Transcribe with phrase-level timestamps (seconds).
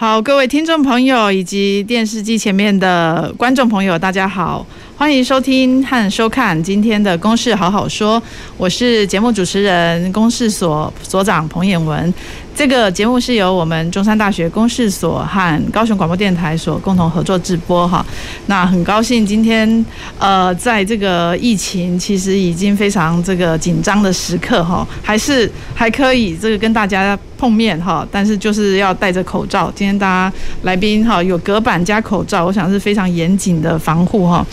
[0.00, 4.64] 好，各位听众朋友以及电视机前面的观众朋友，大家好，
[4.96, 8.16] 欢迎收听和收看今天的《公事好好说》，
[8.56, 12.14] 我是节目主持人公事所所长彭衍文。
[12.58, 18.04] 这个节目是由我们中山大学公事所和高雄广播电台所共同合作直播哈。
[18.46, 19.86] 那很高兴今天
[20.18, 29.70] 呃，在这个疫情其实已经非常这个紧张的时刻哈，还是 还可以这个跟大家碰面哈，但是就是要戴着口罩。
[29.72, 34.44] 今天大家来宾哈有隔板加口罩，我想是非常严谨的防护哈。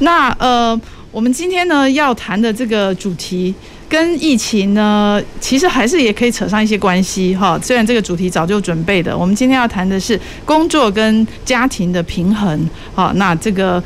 [0.00, 0.78] 那呃，
[1.12, 3.54] 我们今天呢要谈的这个主题。
[3.88, 7.58] 跟疫情呢，其实还是也可以扯上一些关系哈。
[7.62, 12.68] 虽然这个主题早就准备的，我们今天要谈的是工作跟家庭的平衡。
[12.94, 13.82] 好，那这个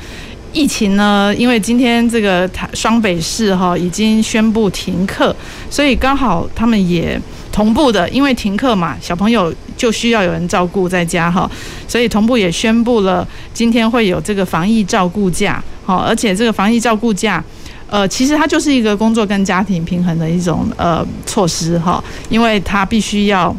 [0.52, 5.34] 疫情呢，因为今天这个台双北市哈已经宣布停课，
[5.68, 7.20] 所以刚好他们也
[7.52, 11.50] 同步的，因为停课嘛，小朋友就需要有人照顾在家哈，
[11.86, 15.62] 所以同步也宣布了今天会有这个防疫照顾假。
[15.84, 17.44] 好，而且这个防疫照顾假。
[17.88, 23.54] 呃，其实它就是一个工作跟家庭平衡的一种呃措施哈，因为它必须要。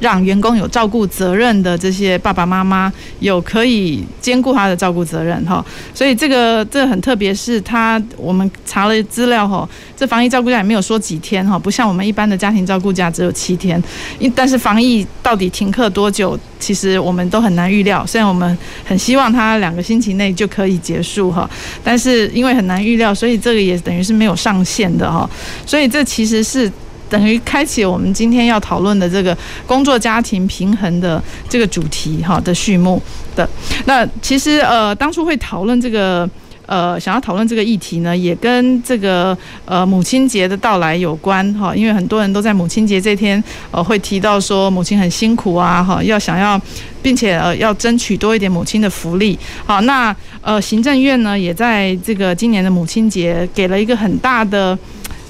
[0.00, 13.82] 让员工有照顾责任的这些爸爸妈妈有可以兼顾他的照顾责任哈，所以这个这很特别，是他我们查了资料哈，这防疫照顾假也没有说几天哈，不像我们一般的家庭照顾假只有七天，
[14.18, 18.04] 因但是防疫到底停课多久，其实我们都很难预料。
[18.06, 21.48] 虽然我们很希望他两个星期内就可以结束哈，
[21.82, 25.28] 但是因为很难预料，所以这个也等于是没有上限的哈，
[25.64, 26.70] 所以这其实是。
[27.08, 33.00] 等于开启我们今天要讨论的这个工作家庭平衡的这个主题哈的序幕
[33.36, 33.48] 的。
[33.84, 36.28] 那其实呃当初会讨论这个
[36.66, 46.60] 呃想要讨论这个议题呢，也跟这个呃母亲节的到来有关哈，因为很多人都在母亲节这天呃会提到说母亲很辛苦啊哈，要想要
[47.02, 49.38] 并且呃要争取多一点母亲的福利。
[49.66, 54.76] 好，那呃行政院呢也在这个今年的母亲节给了一个很大的。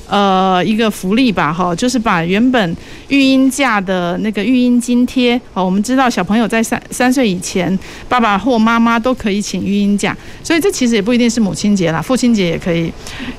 [0.07, 2.77] 呃，一个福利吧，哈，就是把原本
[3.09, 7.77] 育婴假的那个育婴津贴，哦，我们知道小朋友在三三岁以前，
[8.09, 12.93] 爸爸或妈妈都可以请育婴假，所以这其实也不一定是母亲节啦，父亲节也可以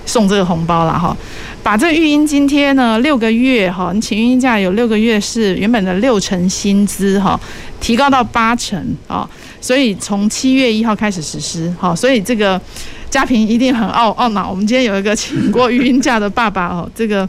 [0.07, 1.15] 送这个红包啦，哈。
[1.61, 7.39] 把这育婴津贴呢，六个月，哈，你请育婴假有六个月是原本的六成薪资，哈，
[7.79, 9.29] 提高到八成，啊，
[9.61, 12.59] 所以从七月一号开始实施，哈，所以这个。
[13.09, 14.49] 家庭一定很懊懊恼。
[14.49, 17.27] 我们今天有一个请过育婴假的爸爸哦， 这个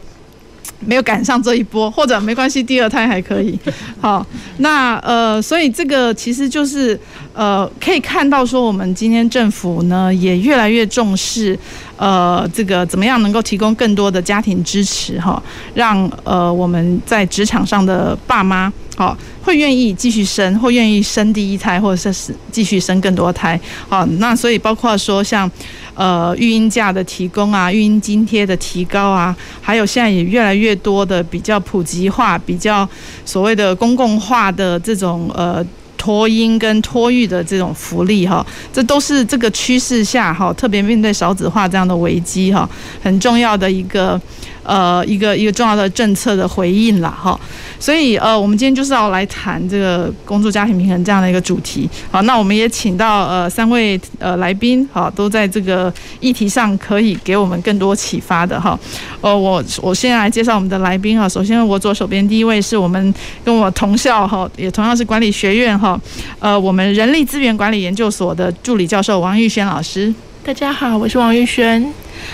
[0.79, 3.57] 没有赶上这一波，或者没关系，第二胎还可以。
[3.99, 4.25] 好，
[4.57, 6.99] 那呃，所以这个其实就是
[7.33, 11.57] 呃，可以看到说，我们今天政府呢也越来越重视
[11.95, 15.41] 呃，这个怎么样能够提供更多的家庭支持哈，
[15.73, 18.71] 让呃我们在职场上的爸妈。
[18.97, 23.59] 好，会愿意继续生，或愿意生第一胎，或者是继续生更多胎。
[23.87, 25.49] 好，那所以包括说像，
[25.93, 32.89] 呃，育婴假的提供啊，育婴津贴的提高啊，还有现在也越来越多的比较普及化、比较
[33.23, 35.63] 所谓的公共化的这种呃
[35.95, 38.43] 托婴跟托育的这种福利哈，
[38.73, 42.67] 这都是这个趋势下哈，特别面对少子化这样的危机哈，
[43.03, 44.19] 很重要的一个。
[44.67, 47.39] 呃，一个一个重要的政策的回应了哈，
[47.79, 51.89] 所以呃，我们今天就是要来谈这个工作家庭平衡这样的一个主题。
[52.11, 58.77] 好，那我们也请到呃三位呃来宾，好，都在这个议题上可以给我们更多启发的哈。
[59.21, 61.29] 呃，我我先来介绍我们的来宾哈。
[61.29, 63.13] 首先，我左手边第一位是我们
[63.45, 65.97] 跟我同校哈，也同样是管理学院哈，
[66.39, 70.13] 呃，我们人力资源管理研究所的助理教授王玉轩老师。
[70.43, 71.93] 大家好，我是王玉轩。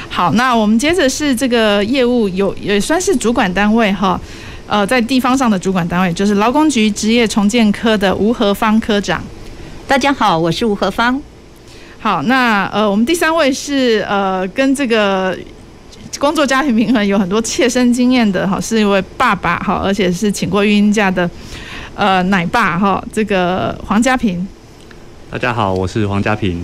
[0.10, 4.20] 好，那我们接着是这个业务有也算是主管单位哈，
[4.68, 9.24] 呃，在地方上的主管单位就是劳工局职业重建科的吴和芳科长。
[9.88, 11.22] 大家好，我是吴和芳。
[12.00, 15.38] 好，那呃，我们第三位是呃，跟这个
[16.20, 21.30] 工作家庭平衡有很多切身经验的哈，是一位爸爸哈，而且是请过育婴假的
[21.96, 24.48] 呃奶爸哈，这个黄家平。
[25.32, 26.64] 大家好，我是黄家平。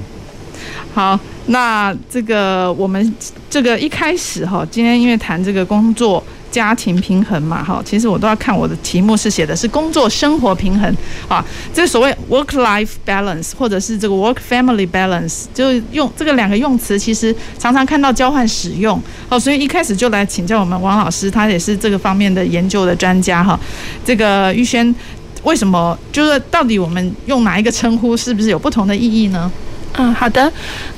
[0.94, 3.16] 好，那这个我们
[3.50, 6.22] 这个一开始哈，今天因为谈这个工作
[6.52, 10.94] 家庭平衡嘛，哈，其实我都要看我的题目是写的是工作生活平衡
[11.28, 19.00] 啊，这所谓 work-life balance 或者是这个 work-family balance，就用这个两个用词，其实常常看到交换使用，
[19.30, 23.58] 哦，所以一开始就来请教我们王老师，他也是这个方面的研究的专家哈，
[24.04, 24.94] 这个玉轩，
[25.44, 29.50] 为什么就是到底我们用哪一个称呼，是不是有不同的意义呢？
[29.98, 30.52] 嗯，好的，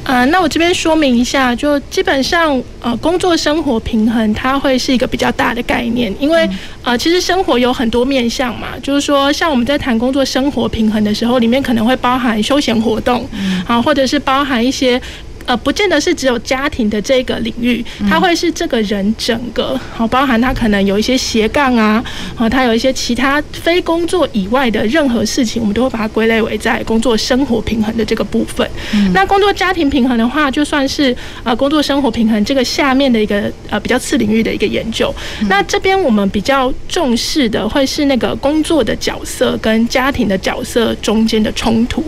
[0.04, 6.48] 呃，那我这边说明一下，就基本上，呃，工作生活平衡它会是一个比较大的概念，因为
[6.84, 13.28] 呃，其实生活有很多面向嘛，就是说，像我们在谈工作生活平衡的时候，里面可能会包含休闲活动，
[13.66, 15.02] 啊，或者是包含一些。
[15.46, 22.04] 呃，不见得是只有家庭的这个领域，它会是这个人整个，好，包含他可能有一些斜杠啊，
[22.36, 28.68] 好，他有一些其他非工作以外的任何事情，我们都会把它归类为在工作生活平衡的这个部分。
[29.14, 35.14] 那工作家庭平衡的话，就算是呃工作生活平衡这个下面的一个呃比较次领域的一个研究。
[35.48, 42.04] 那这边我们比较重视的会是那个工作的角色跟家庭的角色中间的冲突。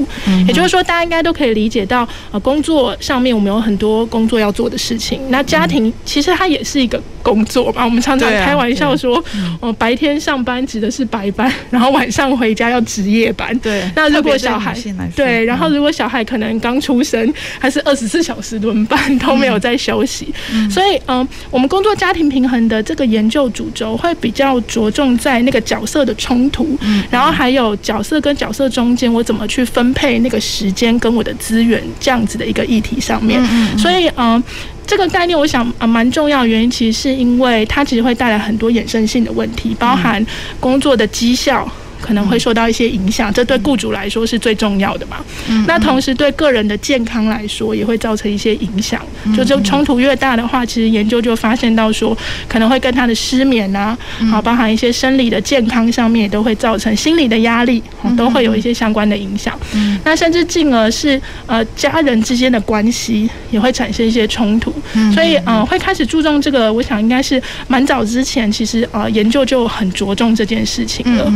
[0.48, 3.34] 也就是说，大家应该都可以理解到，呃，工作上面。
[3.34, 7.84] 我们有很多工作要做的事情，那家庭其实它也是一个工作吧。
[7.84, 9.24] 我们常常开玩笑说，
[9.60, 13.58] 哦，白天上班指的是白班， 然后晚上回家要值夜班。
[13.60, 14.76] 对，那如果小孩
[15.16, 20.32] 对，然后如果小孩可能刚出生，还是二十四小时轮班都没有在休息。
[20.70, 26.78] 所以，嗯，我们工作家庭平衡的这个研究主轴会比较着重在那个角色的冲突，
[27.10, 33.14] 然后还有角色跟角色中间我怎么去分配那个时间跟我的资源这样子的一个议题上。
[33.24, 33.42] 面，
[33.78, 34.44] 所以嗯，
[34.86, 40.24] 这个概念我想啊蛮重要的原因，其实是因为它其实会带来很多衍生性的问题，包含
[40.60, 41.68] 工作的绩效。
[42.04, 45.18] 可能会受到一些影响，这对雇主来说是最重要的嘛。
[45.66, 49.02] 那同时对个人的健康来说也会造成一些影响。
[49.36, 52.16] 就这冲突越大的话，其实研究就发现到说，
[52.50, 53.98] 可能会跟他的失眠啊，
[54.30, 57.82] 好，包含一些生理的健康上面也都会造成心理的压力，
[58.18, 59.58] 都会有一些相关的影响。
[60.04, 64.74] 那甚至进而是呃家人之间的关系也会产生一些冲突。
[65.14, 71.32] 所以呃会开始注重这个，我想应该是蛮早之前，其实呃研究就很着重这件事情了。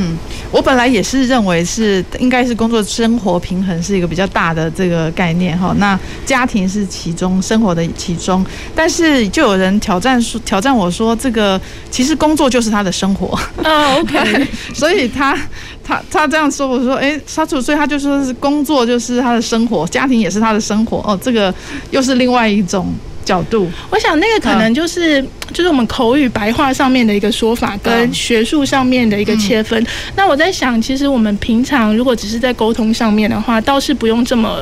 [0.57, 8.43] 我本来也是认为是应该是工作生活平衡是一个比较大的这个概念哈，那家庭是其中生活的其中，
[8.73, 11.61] 但是就有人挑战说挑战我说这个
[11.91, 15.37] 其实工作就是他的生活啊，OK， 所以他
[15.83, 21.53] 他他这样说我说哎，他就所以他就说是工作就是他的生活，家庭也是他的生活哦，这个
[21.91, 22.91] 又是另外一种。
[23.27, 25.21] 角度，我想那个可能就是
[25.53, 29.85] 就是我们口语白话上面的一个说法，跟学术上面的一个切分。
[30.15, 34.61] 那我在想，其实我们平常如果只是在沟通上面的话，倒是不用这么。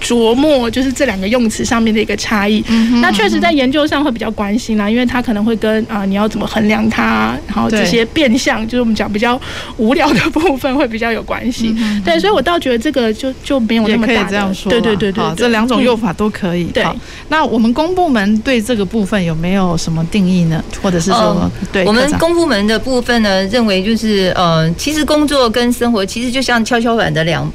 [0.00, 2.64] 琢磨就是这两个用词上面的一个差异，
[3.00, 9.40] 那确实在研究上会比较关心啦，因为它可能会跟啊你要怎么衡量它，然后这些变相就是我们讲比较
[9.76, 11.74] 无聊的部分会比较有关系。
[12.04, 14.30] 对，所以我倒觉得这个就就没有那么大的。
[14.30, 16.64] 这样说，对对对对，这两种用法都可以。
[16.64, 16.84] 对，
[17.28, 20.62] 那我们公部门对这个部分有没有什么定义呢？
[20.82, 27.52] 或者是说，对我们公部门的部分呢，认为就是呃，其实工作跟生活其实就像跷跷板的两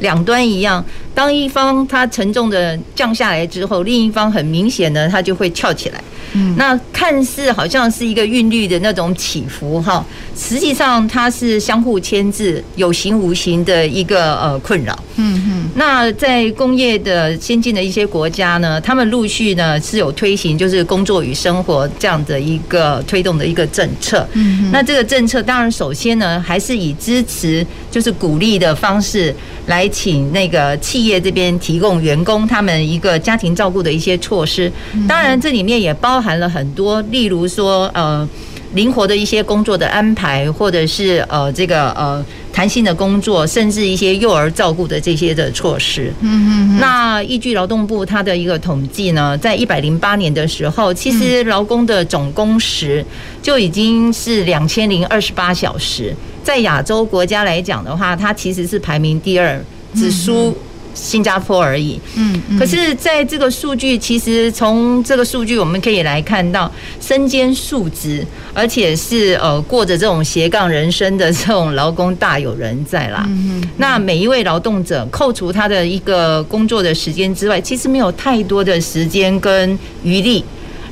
[0.00, 0.84] 两端一样。
[1.14, 6.02] 当一方它沉重的降下来之后，另一方很明显呢它就会翘起来。
[6.36, 10.04] 嗯，那看似好像是一个韵律的那种起伏哈，
[10.36, 14.98] 实际上它是相互牵制、有形无形的一个呃困扰。
[15.14, 15.68] 嗯嗯。
[15.76, 24.26] 那在工业的先进的一些国家呢，他们陆续呢是有推行就是工作与生活这样的一个推动的一个政策。
[24.32, 24.72] 嗯。
[24.72, 29.32] 那这个政策当然首先呢还是以支持就是鼓励的方式
[29.66, 34.72] 来请那个企业这边提供员工他们一个家庭照顾的一些措施。
[35.06, 36.24] 当然这里面也包。
[36.24, 38.26] 含了很多，例如说，呃，
[38.72, 46.10] 灵活的一些工作的安排，或者是呃，这个呃，弹性的工作，甚至一些幼儿照顾的这些的措施。
[46.22, 46.78] 嗯嗯。
[46.80, 53.04] 那依据劳动部它的一个统计呢，在一百零八年的时候，其实劳工的总工时
[53.42, 59.62] 就已经是两千零二十八小时，在亚洲国家来讲的话，它其实是排名第二，
[59.94, 60.56] 只输。
[60.94, 66.70] 新加坡而已，嗯，可是在这个数据，其实从这个数据我们可以来看到，
[67.00, 68.24] 身兼数职，
[68.54, 73.24] 而且是呃过着这种斜杠人生的这种劳工大有人在啦。
[73.28, 80.44] 嗯，那每一位劳动者扣除他的一个工作的时间之外，其实没有太多的时间跟余力。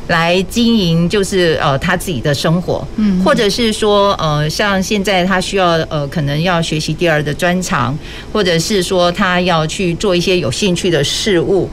[0.08, 7.96] 来经营就是呃他自己的生活，嗯，或者是说呃像现在他需要呃可能要学习第二的专长，
[8.32, 11.68] 或者是说他要去做一些有兴趣的事物。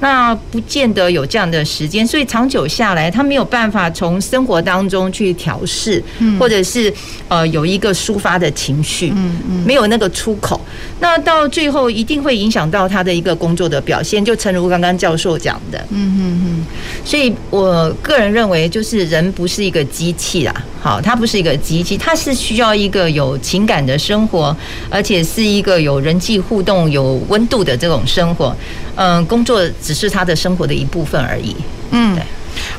[0.00, 6.02] 那不见得有这样的时间，所以长久下来，他没有办法从生活当中去调试，
[6.38, 6.92] 或者是
[7.28, 10.60] 呃有一个抒发的情绪，嗯嗯，没有那个出口，
[11.00, 16.66] 那到最后一定会影响到他的一个工作的表现，就诚如刚刚教授讲的，嗯嗯嗯，
[17.04, 24.54] 所以我个人认为，就是人不是一个机器啦，好，他不是一个机器，他是需要一个有情感的生活，
[24.90, 28.54] 而且是一个有人际互动、有温度的这种生活，
[28.96, 31.54] 嗯，工作只是他的生活的一部分而已，
[31.90, 32.24] 嗯，对。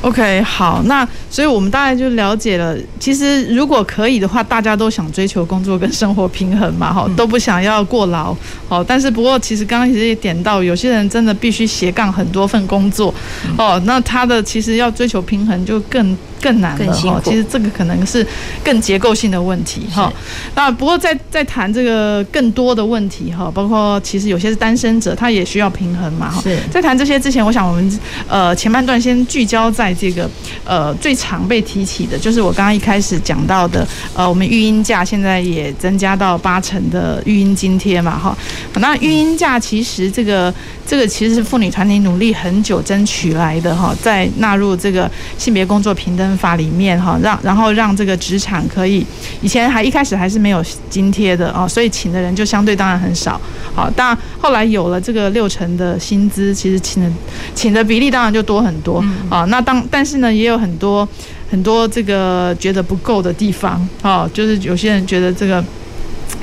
[0.02, 2.76] OK，好，那所以我们大概就了解了。
[3.00, 8.36] 其实如果可以的话，大家都想追求工作跟生活平衡嘛，哈，都不想要过劳，
[8.70, 8.84] 好。
[8.84, 13.14] 但是不过，其实刚刚其实也点到，有些人真的必须斜杠很多份工作，
[13.58, 16.18] 哦，那他的其实要追求平衡就更。
[16.46, 18.26] 更难了哈，其实这个可能是
[18.64, 20.14] 更结构性的问题哈。
[20.54, 26.44] 那不过在在谈这个更多的问题哈，包括其实有些是单身者，他也需要平衡嘛哈。
[26.70, 30.30] 在谈这些之前，我想我们呃前半段先聚焦在这个
[30.64, 38.38] 呃最常被提起的，就是我刚刚一开始讲到的呃我们育婴假现在也增加到八成的育婴津贴嘛哈。
[38.76, 40.54] 那育婴假其实这个
[40.86, 45.10] 这个其实是妇女团体努力很久争取来的哈，在纳入这个
[45.40, 49.06] 性别工作平等法里面哈，让然后让这个职场可以，
[49.42, 53.40] 以前还一开始还是没有津贴的哦，所以请的人就相对当然很少。
[53.74, 57.10] 好，但后来有了这个六成的薪资，其实请的
[57.54, 59.46] 请的比例当然就多很多啊。
[59.46, 61.08] 那当但是呢，也有很多
[61.50, 65.64] 很多这个觉得不够的地方啊，就是有些人觉得这个。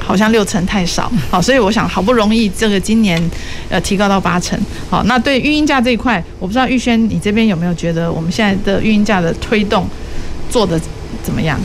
[0.05, 3.23] 好像六成太少，好，所以我想好不容易这个今年
[3.69, 4.59] 呃提高到八成，
[4.91, 9.87] 好，那对育婴假这一块，我不知道玉轩你这边有没有觉得我们现在的育婴假的推动
[10.51, 10.81] 做的
[11.23, 11.59] 怎么样？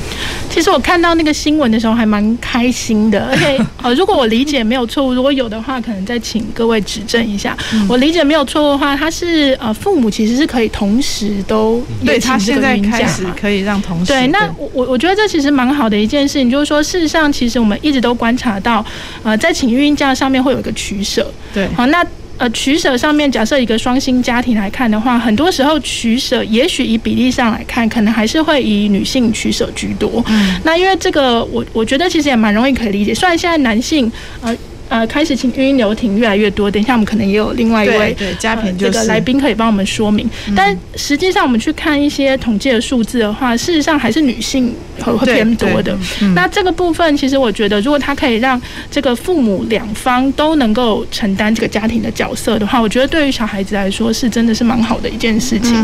[0.49, 7.55] 其实我看到那个新闻的时候还蛮开心的， 而且呃，如果我理解没有错误，如果有的话，可能再请各位指正一下。
[7.87, 14.27] 我理解没有错误的话，他是呃父母其实是可以同时都对他现在开始可以让同时对。
[14.27, 18.85] 那我我我觉得这其实蛮好的一件事情，就是说事实上其实我们一直都观察到，
[19.23, 21.31] 呃，在请育婴假上面会有一个取舍。
[21.53, 22.05] 对，好那。
[22.37, 30.23] 呃，取舍上面，假设一个双薪家庭来看的话，很多时候取舍，也许以比例上来看，可能还是会以女性取舍居多。
[30.27, 33.13] 嗯，那因为这个，我我觉得其实也蛮容易可以理解。
[33.13, 34.55] 虽然现在男性，呃。
[34.89, 36.71] 呃，开始请育婴留停越来越多。
[36.71, 40.29] 等一下，我们可能也有另外一位对嘉宾这个来宾可以帮我们说明。
[40.55, 45.97] 但实际上，我们去看一些统计的数字的话，事实上还是女性会会偏多的。
[46.33, 55.75] 那这个部分，其实我觉得，如果他可以让这个父母两方都能够承担这个家庭的角色的话，我觉得对于小孩子来说是真的是蛮好的一件事情。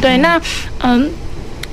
[0.00, 0.40] 对，那
[0.78, 1.02] 嗯，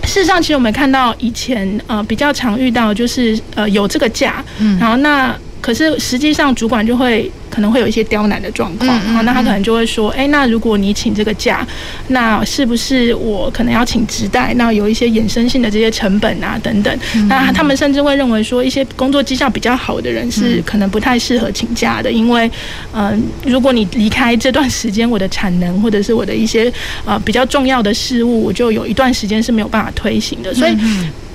[0.06, 4.44] 事实上，其实我们看到以前呃比较常遇到就是呃有这个假，
[4.80, 5.36] 然后那。
[5.62, 11.68] 可是实际上，主管就会可能会有一些刁难的状况，然后那他可能就会说：“哎，那如果你请这个假，
[12.08, 14.54] 那是不是我可能要请直代？
[14.56, 17.00] 那有一些衍生性的这些成本啊，等等。
[17.28, 22.50] 那他们甚至会认为说，一些工作绩效比较好的人是可能不太适合请假的，因为
[22.94, 26.72] 嗯，如果你离开这段时间，我的产能或者是我的一些
[27.04, 30.78] 呃比较重要的事务，我就有一段时间是没有办法推行的，所以。”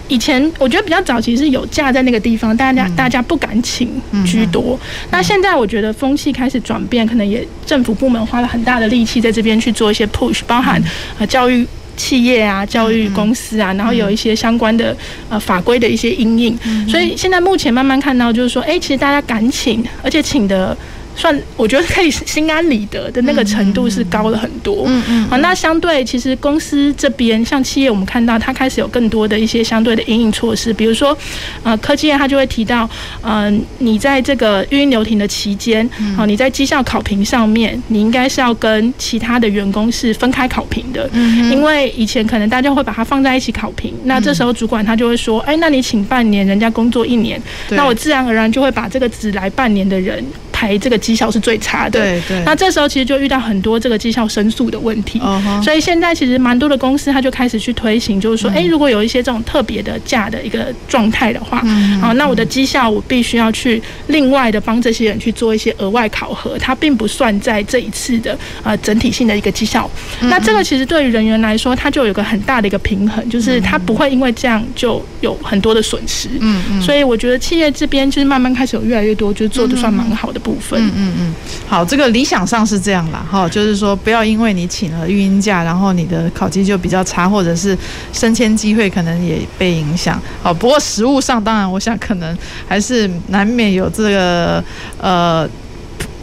[0.09, 3.89] 以前我觉得比较早期是有假在那个地方，大家大家不敢请
[4.27, 4.79] 居多。
[5.11, 10.83] 那现在我觉得风气开始转变，可能也政府部门花了很大的力气在这边去做一些 push，包含
[11.19, 14.97] 呃教育企业啊、教育公司啊，然后有一些相关的
[15.29, 16.59] 呃法规的一些因应。
[16.89, 20.77] 所以现在目前慢慢看到就是说，哎，其实大家敢请，而且请的。
[21.17, 24.85] 算我觉得可以心安理得的那个程度是高了很多。
[24.87, 25.29] 嗯嗯。
[25.29, 31.17] 好，那相对其实公司这边像企业，我们看到它开始有更多的一些相对的应应措施，比如说
[31.63, 32.89] 呃科技业它就会提到，
[33.23, 41.09] 嗯、呃，你在这个育婴留停的期间，好，你在绩效考评上面，你应该是要跟其他的员工是分开考评的。
[41.13, 41.51] 嗯。
[41.51, 47.41] 因为以前可能大家会把它放在一起考评，那这时候主管他就会说，哎，那你请半年，人家工作一年，
[47.71, 50.25] 那我自然而然就会把这个只来半年的人。
[50.65, 52.43] 排这个绩效是最差的，对对。
[52.45, 55.21] 那这时候其实就遇到很多这个绩效申诉的问题，
[55.63, 61.59] 所以现在其实蛮多的公司他就开始去推行，就是说，哎，如果有一些这种特别的假的一个状态的话，
[62.01, 69.91] 啊，那我的绩效我必须要去另外的帮这些人去做一些额外考核，它并不算在这一次的呃整体性的一个绩效。
[70.21, 76.29] 那这个其实对于人员来说，它就有个很大的一个平衡，就是它不会因为这样就有很多的损失。
[76.41, 76.83] 嗯嗯。
[76.83, 81.35] 所以我觉得企业这边就是慢慢开始有越来越多，就是做的算蛮好的部嗯嗯嗯，
[81.67, 87.77] 好，这个理想上是这样啦，哈，就是说不要因为你请了育婴假，然后你的考绩就比较差，或者是
[88.13, 90.21] 升迁机会可能也被影响。
[90.43, 92.37] 好，不过实物上当然，我想可能
[92.69, 94.65] 还是难免有这个
[95.01, 95.49] 呃。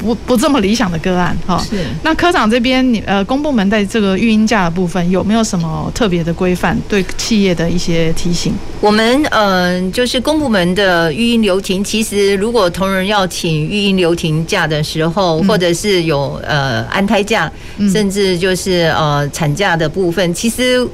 [0.02, 1.64] 不不这么理想的个案哈。
[1.70, 1.86] 是。
[2.04, 8.54] 那科长这边，你呃公部门在这个育婴假的部分有没有什么特别的规范，对企业的一些提醒？
[8.80, 17.52] 我们嗯、呃，就是公部门的育婴留停，其实如果同仁要请育婴留停假的时候，或者是有呃安胎假，
[17.92, 20.88] 甚至就是呃产假的部分，其实。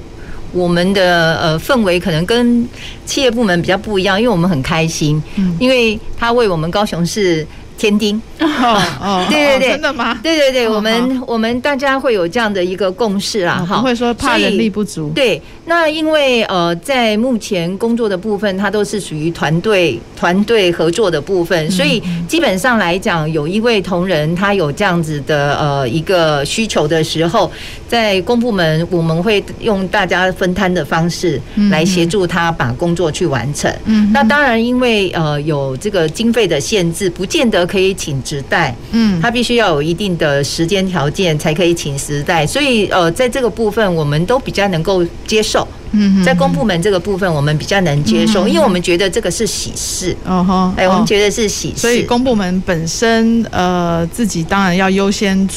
[0.53, 2.67] 我们的呃氛围可能跟
[3.05, 5.21] 企业部门比较不一样，因为我们很开心，
[5.59, 7.45] 因为他为我们高雄市
[7.77, 8.21] 添丁。
[8.39, 10.19] 哦哦， 对对对，真的吗？
[10.23, 15.11] 对对对，我们我们大家会有这样的一个共识啦，哈，不会说怕人力不足。
[15.13, 27.51] 对，那因为呃，在目前工作的部分，它都是属于团队团队合作的部分，所以基本上来讲，有一位同仁他有这样子的呃一个需求的时候，
[27.87, 33.71] 在公部门我们会用大家分摊的方式来协助他把工作去完成。
[33.85, 45.67] 嗯，那当然因为呃有这个经费的限制，不见得可以请直代，嗯，他必须要有一定的时间条件才可以请直代，所以呃，在这个部分我们都比较能够接受。
[45.91, 50.15] 嗯，在公部门这个部分，我们比较能接受，因为我们觉得这个是喜事。
[50.25, 51.77] 哦哈，哎，我们觉得是喜事。
[51.77, 55.47] 所以公部门本身呃自己当然要优先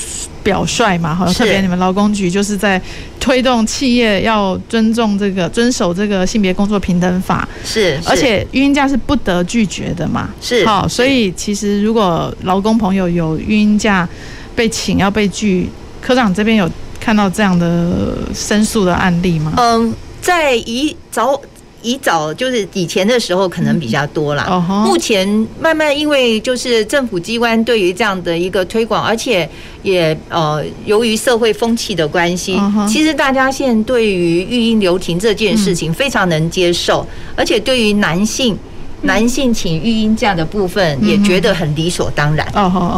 [0.43, 2.81] 表率嘛，好，特别你们劳工局就是在
[3.19, 7.47] 推动企业要尊重这个遵守这个性别工作平等法。
[7.65, 10.31] 是，而且孕婴假是不得拒绝的嘛。
[10.41, 14.09] 是，好，所以其实如果劳工朋友有孕婴假
[14.55, 15.69] 被请要被拒，
[16.01, 19.53] 科长这边有看到这样的申诉的案例吗？
[19.57, 19.95] 嗯。
[20.21, 21.41] 在以早
[21.83, 24.45] 以早就是以前的时候，可能比较多啦。
[24.85, 25.27] 目前
[25.59, 29.49] 慢慢因为就是政府机关对于这样的一个推广，而且
[29.83, 38.55] 也呃由于社会风气的关系，其实大家现在对于育婴留停这件事情非常能接受，而且对于男性
[39.03, 42.47] 男性请育婴假的部分也觉得很理所当然。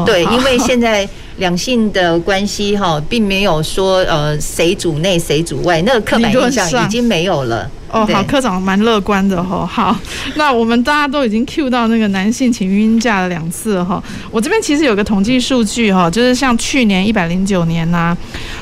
[0.04, 1.08] 对，因为现在。
[1.38, 7.68] 两性的关系哈，并没有说呃谁主内谁主外，那个刻板印象已经没有了。
[7.90, 9.66] 哦，好，科长蛮乐观的哈。
[9.66, 9.94] 好，
[10.36, 14.02] 那我们大家都已经 cue 到那个男性请孕假了两次哈。
[14.30, 18.18] 我这边其实有个统计数据哈，就是像去年一百零九年呐、啊，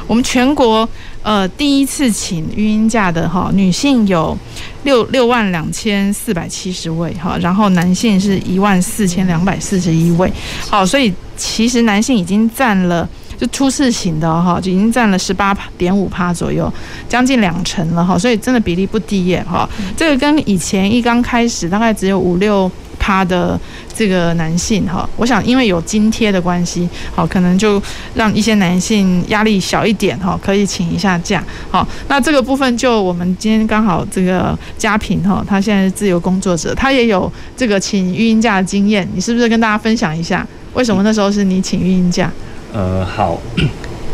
[0.08, 0.88] 我们全国
[1.22, 4.36] 呃第一次请育婴假的哈女性有
[4.84, 10.32] 六六万两千四百七十位哈，然后男性是一万四千两百四十一位。
[10.68, 11.12] 好，所以。
[11.42, 16.70] 其实男性已经占了，就初次请的哈，就已经占了十八点五趴左右，
[17.08, 19.66] 将近两成了哈，所以真的比例不低耶哈。
[19.96, 23.58] 这个跟以前一刚开始大概只有五六趴的
[24.00, 27.82] 这个男性哈，我想因为有津贴的关系，好，可能就
[28.14, 31.44] 让一些男性压力小一点哈，可以请一下假。
[31.70, 40.46] 好，那这个部分就我们今天刚好这个嘉平哈，他现在是自由工作者，他也有这个请育婴假的经验，你是不是跟大家分享一下？
[40.72, 42.32] 为什么那时候是你请育婴假？
[42.72, 43.38] 呃，好，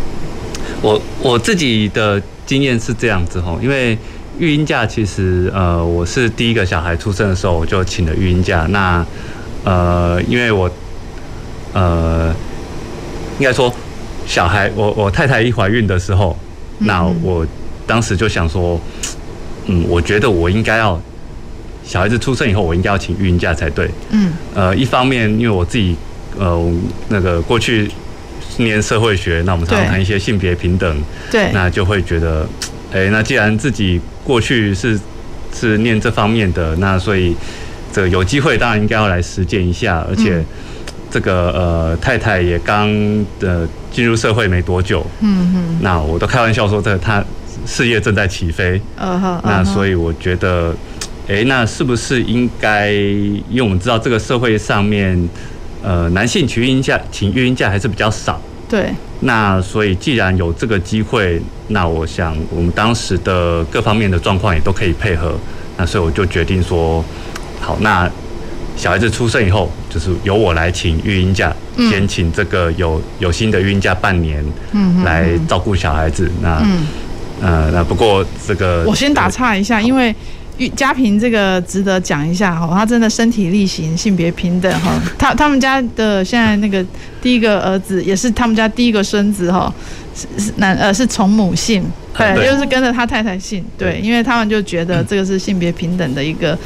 [0.83, 3.97] 我我自己的经验是这样子哈，因为
[4.41, 8.67] 育婴假其实呃，我是第一个小孩出生的时候我就请了育婴假。
[8.71, 9.07] 那
[9.67, 10.71] 呃，因为我
[11.75, 12.35] 呃，
[13.39, 13.71] 应该说
[14.27, 16.35] 小孩，我我太太一怀孕的时候，
[16.79, 17.47] 那我
[17.87, 18.81] 当时就想说，
[19.67, 20.99] 嗯，我觉得我应该要
[21.85, 23.91] 小孩子出生以后，我应该要请育婴假才对。
[24.09, 25.95] 嗯，呃，一方面因为我自己。
[26.39, 26.71] 呃，
[27.09, 27.91] 那个过去
[28.59, 32.47] 念社会学，那我们常常谈一些性别平等，对，那就会觉得，
[32.93, 35.01] 哎、欸，那既然自己过去是
[35.55, 37.35] 是念这方面的，那所以
[37.93, 40.45] 这个有机会当然应该要来实践一下，而且
[41.11, 42.89] 这个呃太太也刚
[43.41, 47.25] 的进入社会没多久，嗯嗯，那我都开玩笑说，这她
[47.65, 50.75] 事业正在起飞，嗯哼，那所以我觉得，
[51.29, 55.29] 哎、欸，那是不是应该，因为我们知道这个社会上面。
[55.83, 58.41] 呃，男性请育婴假，请育婴假还是比较少。
[58.69, 58.87] 对。
[59.21, 65.39] 那所以既然有这个机会，那我想我们当时的各方面的状况也都可以配合。
[65.77, 67.05] 那所以我就决定说，
[67.61, 68.11] 好，那
[68.77, 76.31] 小孩子出生以后，就是由我来请育婴假，嗯、先请这个有有薪的育婴假半年，嗯，来照顾小孩子。
[76.41, 76.87] 那，嗯、
[77.41, 80.15] 呃，那不过这个我先打岔一下，因为。
[80.75, 84.91] 家平这个值得讲一下哈，他真的身体力行，性别平等哈。
[85.19, 86.83] 他他们家的现在那个
[87.21, 89.71] 第一个儿子，也是他们家第一个孙子哈，
[90.17, 91.85] 是是男呃是从母姓，
[92.17, 96.59] 对，就是跟着他太太姓，对，因为他们就觉得这个是性别平等的一个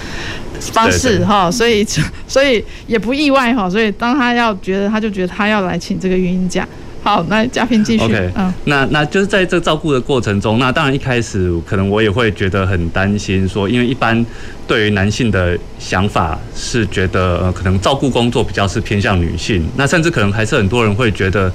[0.73, 1.85] 方式哈，所以
[2.29, 3.69] 所以也不意外哈。
[3.69, 6.67] 所以当他要觉得，他就觉得他要来请这个孕婴假。
[7.03, 8.05] 好，那嘉宾继续。
[8.05, 14.25] OK，嗯，那那就是在这照顾的过程中，那当然一开始可能我也会觉得很担心，说因为一般
[14.67, 21.51] 对于男性的想法是觉得呃，可能照顾工作比较是偏向女性，那甚至可能还是很多人会觉得，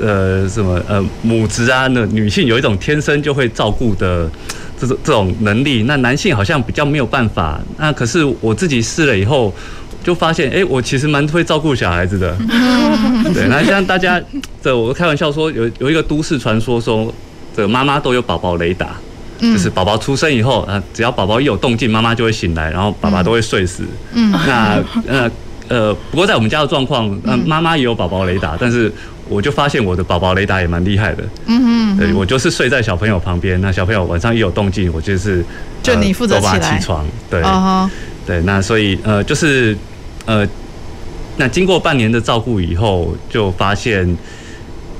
[0.00, 4.30] 呃，什么呃母职啊，那女性有一种天生就会照顾的
[4.80, 7.60] 这种这种能力，那男性好像比较没有办法。
[7.78, 9.52] 那可是我自己试了以后。
[10.04, 12.32] 就发现，哎、欸，我其实蛮会照顾小孩子的。
[13.34, 14.22] 对，那像大家，
[14.62, 17.12] 这我开玩笑说，有有一个都市传说说，
[17.56, 18.90] 这妈妈都有宝宝雷达，
[19.40, 23.82] 就是宝宝出生以后，啊，只要宝宝一有动静，妈妈就会醒来，然后爸爸都会睡死。
[24.14, 25.28] 嗯，那呃
[25.66, 28.92] 呃，不过在我们家的状况，嗯，妈妈也有宝宝雷达，但是
[29.28, 31.24] 我就发现我的宝宝雷达也蛮厉害的。
[31.46, 35.44] 嗯嗯，对，我就是睡在小朋友旁边，那小朋友晚上一有动静，我就是
[35.82, 37.06] 就你负责起来起床。
[37.30, 37.42] 对，
[38.26, 39.76] 对，那所以呃就是。
[40.28, 40.44] 呃，
[41.36, 44.04] 那经过半年的照顾以后，就发现，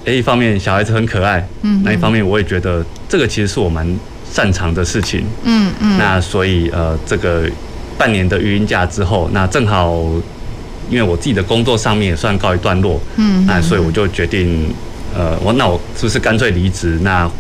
[0.04, 3.84] 哎，一方面小孩子很可爱，嗯，那一方面我也觉得这个其实是我蛮
[4.30, 5.98] 擅长的事情，嗯嗯。
[5.98, 7.50] 那所以呃，这个
[7.98, 10.00] 半年的育婴假之后，那正好
[10.88, 14.72] 因为我自己的工作上面也算告一段落，嗯，那所以我就决定，
[15.16, 17.30] 呃，我那我是不是干脆离职，那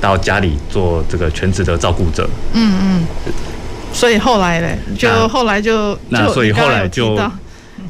[0.00, 3.06] 到家里做这个全职的照顾者，嗯嗯。
[3.92, 7.16] 所以后来呢，就后来就那所以后来就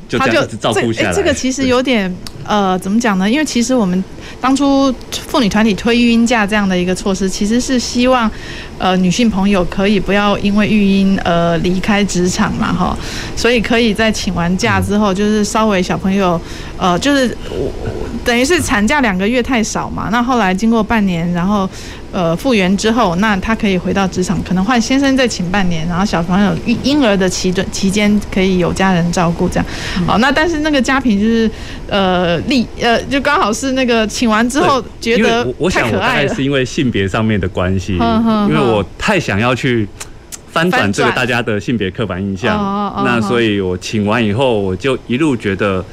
[0.09, 1.13] 就他就照顾下来。
[1.13, 2.15] 这个其实有点
[2.49, 3.31] 呃，怎么讲呢？
[3.31, 4.03] 因为其实我们
[4.41, 8.31] 当初妇女团体推育婴假这样的一个措施，其实是希望
[8.79, 12.97] 呃女性朋友可以不要因为育婴而离开职场嘛，哈。
[13.37, 16.41] 所以可以在请完假之后，就是稍微小朋友
[16.77, 17.37] 呃，就是
[18.25, 20.09] 等于是产假两个月太少嘛。
[20.11, 21.69] 那后来经过半年，然后。
[22.13, 29.67] 呃，复原之后，那他可以回到职场，可能换先生再请半年，然后小朋友婴婴儿的期准期间可以有家人照顾，这样。
[30.07, 31.51] 好，那但是那个家庭就是
[31.89, 35.55] 呃立呃，就刚好是那个请完之后觉得太可爱了。
[35.59, 39.87] 我想我大概是因为性别上面的关系，因为我太想要去
[40.53, 42.57] 翻转这个大家的性别刻板印象，
[43.05, 45.85] 那所以我请完以后，我就一路觉得。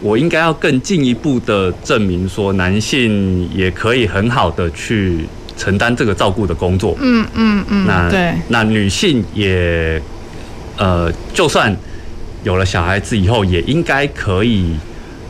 [0.00, 6.96] 我应该要更进一步的证明说，男性也可以很好的去承担这个照顾的工作。
[7.00, 7.84] 嗯嗯嗯。
[7.84, 10.00] 那对，那女性也，
[10.76, 11.76] 呃，就算
[12.44, 14.76] 有了小孩子以后，也应该可以，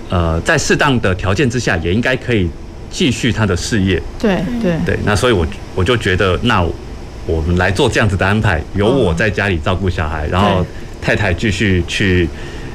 [0.08, 2.48] 呃，在适当的条件之下，也应该可以
[2.90, 4.02] 继续他的事业。
[4.18, 4.98] 对对对。
[5.04, 6.62] 那所以我我就觉得，那
[7.26, 10.64] 我们来做这样子的安排，由我在家里照顾小孩，然后
[11.00, 12.28] 太太继续去。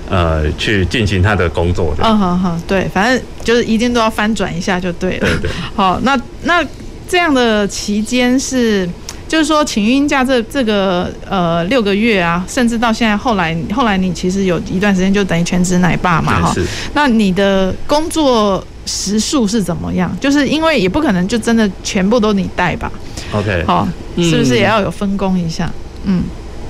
[0.10, 2.04] 呃，去进行他的工作的。
[2.04, 5.28] 嗯，好好，对，反正就是一定都要翻转一下就对了。
[5.28, 5.52] 对对。
[5.74, 6.64] 好，那那
[7.08, 8.88] 这样的期间是，
[9.34, 16.54] 就是说请孕假这这个呃六个月啊，甚至到现在后来后来你其实有一段时间就等于全职奶爸嘛哈。
[16.54, 16.64] 是。
[16.94, 20.16] 那你的工作时数是怎么样？
[20.22, 22.92] 就是因为也不可能就真的全部都你带吧。
[23.34, 23.64] OK。
[23.66, 25.68] 好，是不是也要有分工一下？
[26.04, 26.22] 嗯。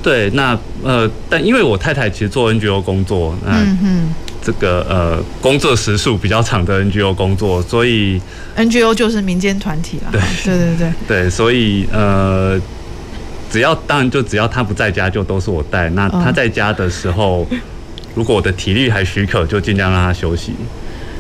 [0.02, 3.52] 对，那呃，但因为我太太其实做 NGO 工作，那
[4.44, 8.22] 这个呃工作时数比较长的 NGO 工作，所以
[8.58, 10.12] NGO 就是民间团体了。
[10.12, 12.60] 对对对对对，所以呃，
[13.50, 15.90] 只要当然就只要他不在家，就都是我带。
[15.92, 17.48] 那他在家的时候，
[18.14, 20.54] 如果我的体力还许可，就尽量让他休息。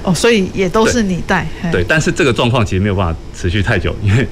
[0.03, 1.47] 哦，所以也都是你带。
[1.71, 4.27] 对，但是这个状况其实没有办法持续太久，因为。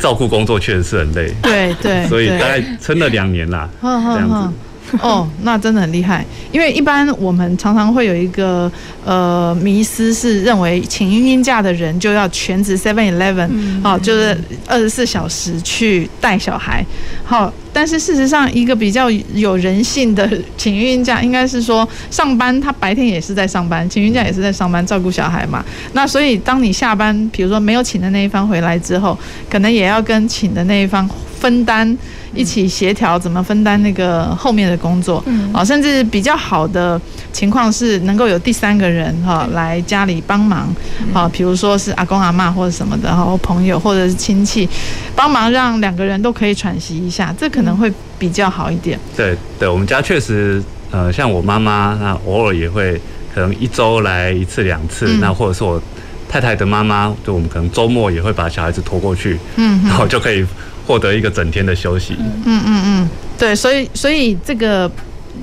[0.00, 4.56] 照顾工作确实是很累，对对，所以大概撑了两年啦，这样子。
[5.00, 8.70] 哦，那真的很厉害，因为一般我们常常会有一个
[9.04, 13.48] 呃迷思，是认为请孕婴假的人就要全职 Seven Eleven，
[13.82, 16.84] 好，就是二十四小时去带小孩，
[17.24, 25.64] 好，但是事实上一个比较有人性的请育婴假，应该是说上班他白天也是在上班，请育婴假也是在上班照顾小孩嘛，
[25.94, 29.18] 那所以当你下班，比如说没有请的那一方回来之后，
[29.48, 31.08] 可能也要跟请的那一方
[31.40, 31.96] 分担。
[32.34, 35.52] 一起协调怎么分担那个后面的工作，嗯。
[35.52, 37.00] 啊，甚至比较好的
[37.32, 40.74] 情况是能够有第三个人哈来家里帮忙，
[41.12, 44.68] 啊，比如说是阿公阿妈或者什么的，或朋友或者是亲戚
[45.14, 48.98] 帮忙，让两个人都可以喘息一下，这可能会比较好一点。
[49.16, 52.98] 对对，我们家确实，呃，像我妈妈，那偶尔也会
[53.34, 55.80] 可能一周来一次两次，那或者是我
[56.28, 60.46] 太太的妈妈，就我们可能周末也会把小孩子拖过去，嗯，然后就可以。
[60.86, 62.14] 获得一个整天的休息。
[62.18, 64.90] 嗯嗯嗯，对，所以所以这个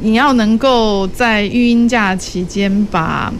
[0.02, 3.32] 你要能够在育婴假期间把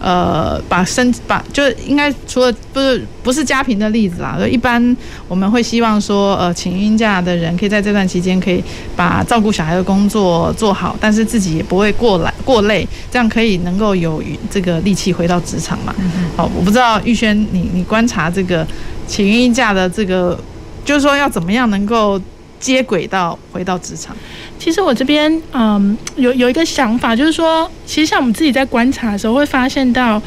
[0.00, 8.62] 呃，把身把就应该除了不是不是家贫的例子啦，一般我们会希望说，呃，请孕假的人可以在这段期间可以
[8.94, 15.92] 把照顾小孩的工作做好，但是自己也不会过来过累，这样可以能够有这个力气回到职场嘛。
[16.36, 18.64] 好，我不知道玉轩，你你观察这个
[19.08, 20.38] 请孕假的这个，
[20.88, 22.18] 就是说要怎么样能够
[22.58, 24.16] 接轨到回到职场？
[24.58, 30.22] 其实我这边嗯有有一个想法，就是说，其实像我们自己在观察的时候，会发现到。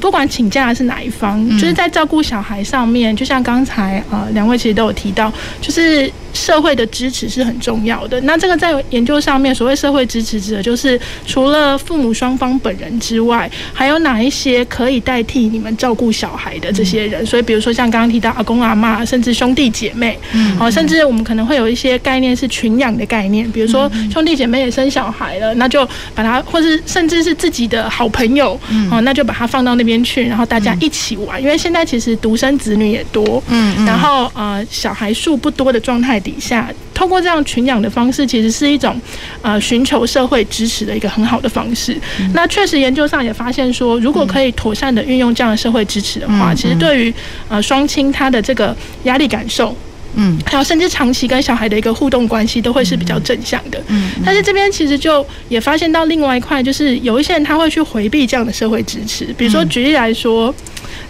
[0.00, 8.20] 不管请假的是哪一方，就是在照顾小孩上面，就像刚才呃两位其实都有提到，就是社会的支持是很重要的。
[8.22, 17.24] 那这个在研究上面，所谓社会支持指的就是除了父母双方本人之外，还有哪一些可以代替你们照顾小孩的这些人。
[17.24, 20.18] 所以比如说像刚刚提到阿公阿妈，甚至兄弟姐妹，
[20.58, 28.58] 好，甚至我们可能会有一些概念是群养的概念，比如说兄弟姐妹也生小孩了，那就把他，或是甚至是自己的好朋友，
[28.90, 31.40] 哦，那就把他放到那边去，然后大家一起玩。
[31.40, 39.00] 因为现在其实独生子女也多，嗯，然后呃小孩数不多的状态底下，通过这样群养的方式，其实是一种
[39.42, 41.96] 呃寻求社会支持的一个很好的方式。
[42.32, 47.14] 那确实研究上也发现说，如果可以妥善的运用这样的社会支持的话，其实对于
[47.48, 49.76] 呃双亲他的这个压力感受。
[50.16, 53.82] 嗯，还有甚至长期跟小孩的一个互动关系都会是比较正向的。
[53.88, 59.24] 嗯，但是这边其实就也发现到另外一块，就是有一些人他会去回避这样的社会支持。
[59.36, 60.54] 比如说举例来说，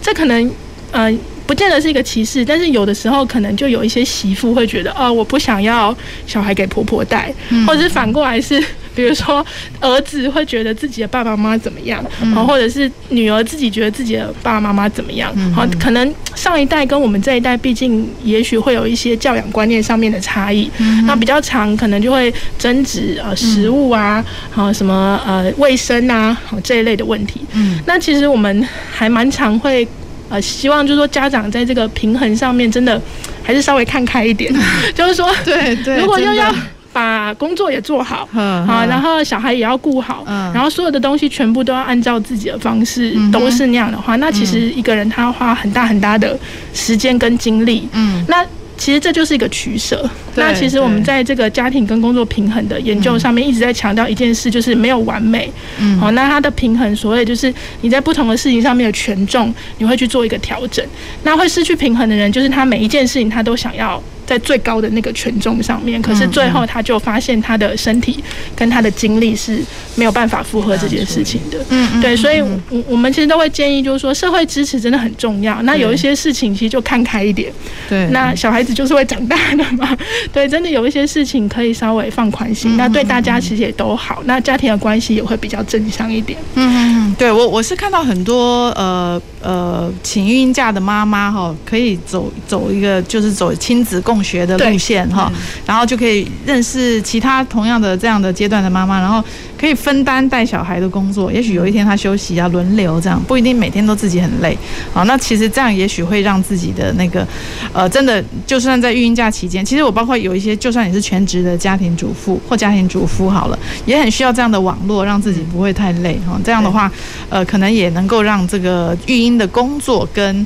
[0.01, 0.51] 这可能
[0.91, 1.13] 呃
[1.45, 7.33] 不见得是一个歧视，但是有的时候可能就有一些媳妇会觉得，哦，我不想要小孩给婆婆带，
[7.67, 8.63] 或者是反过来是。
[8.95, 9.45] 比如说，
[9.81, 20.71] 儿子会觉得自己的爸爸妈妈怎么样，嗯，或者是女儿自己觉得自己的爸爸妈妈怎么样，好，可能上一代跟我们这一代，毕竟也许会有一些教养观念上面的差异，
[21.05, 27.41] 那比较长，可能就会争执呃食物啊，好什么呃卫生啊，好这一类的问题。
[27.51, 29.85] 嗯，那其实我们还蛮常会
[30.29, 33.01] 呃希望，就是说家长在这个平衡上面，真的
[33.43, 34.53] 还是稍微看开一点，
[34.93, 36.53] 就是说，对对，如果又要。
[36.95, 46.39] 把工作也做好，好， 然后小孩也要顾好，然后所有的东西全部都要按照自己的方式，都是那样的话，那其实一个人他要花很大很大的
[46.73, 48.45] 时间跟精力，嗯，那
[48.85, 50.07] 其实这就是一个取舍。
[50.35, 60.85] 那其实我们在这个家庭跟工作平衡的研究上面一直在强调一件事，就是没有完美，嗯，好，那它的平衡，所谓就是你在不同的事情上面的权重，你会去做一个调整。
[61.23, 63.99] 那会失去平衡的人，就是他每一件事情他都想要。
[64.25, 68.23] 在最高的那个权重上面，可是最后他就发现他的身体
[68.55, 69.59] 跟他的精力是
[69.95, 71.57] 没有办法负荷这件事情的。
[71.69, 75.61] 嗯，对，所以，我我们其实都会建议，就是说，社会支持真的很重要。
[75.63, 77.51] 那有一些事情其实就看开一点。
[77.87, 79.95] 对，那小孩子就是会长大的嘛。
[80.33, 84.21] 对，真的有一些事情可以稍微放宽心，那对大家其实也都好。
[84.25, 86.37] 那家庭的关系也会比较正向一点。
[86.55, 94.21] 嗯嗯嗯，对我我是看到很多呃呃请孕假的妈妈哈，可以走走一个就是走亲子共。
[94.25, 95.31] 学的路线哈，
[95.67, 99.23] 然后就可以认识其他同样的这样的阶段的妈妈，然后
[99.55, 101.31] 可以分担带小孩的工作。
[101.31, 104.57] 也许有一天她休息啊，轮流这样，不一定每天都自己很累。
[104.91, 107.27] 好，那其实这样也许会让自己的那个
[107.71, 116.41] 呃，真的就算在孕婴假期间，其实我包括有一些，就算你是全职的家庭主妇或家庭主妇好了，也很需要这样的网络，让自己不会太累哈。
[116.43, 116.91] 这样的话，
[117.29, 120.45] 呃，可能也能够让这个育婴的工作跟。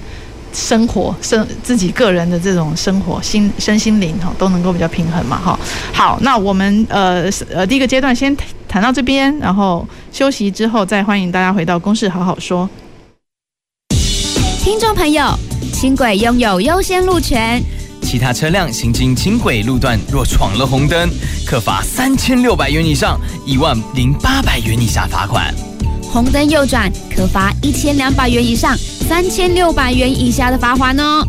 [0.52, 5.60] 生活生自己个人的这种生活心身心灵哈都能够比较平衡嘛哈。
[5.93, 8.36] 好，那我们呃呃第一个阶段先
[8.67, 12.67] 谈到这边，然后休息之后再欢迎大家回到公事好好说。
[14.63, 15.38] 听众朋友，
[15.71, 17.62] 轻轨拥有优先路权，
[18.02, 21.08] 其他车辆行经轻轨路段若闯了红灯，
[21.45, 25.54] 可罚三千六百元以上一万零八百元以下罚款。
[26.12, 28.76] 红灯右转可罚一千两百元以上
[29.08, 31.26] 三千六百元以下的罚锾哦，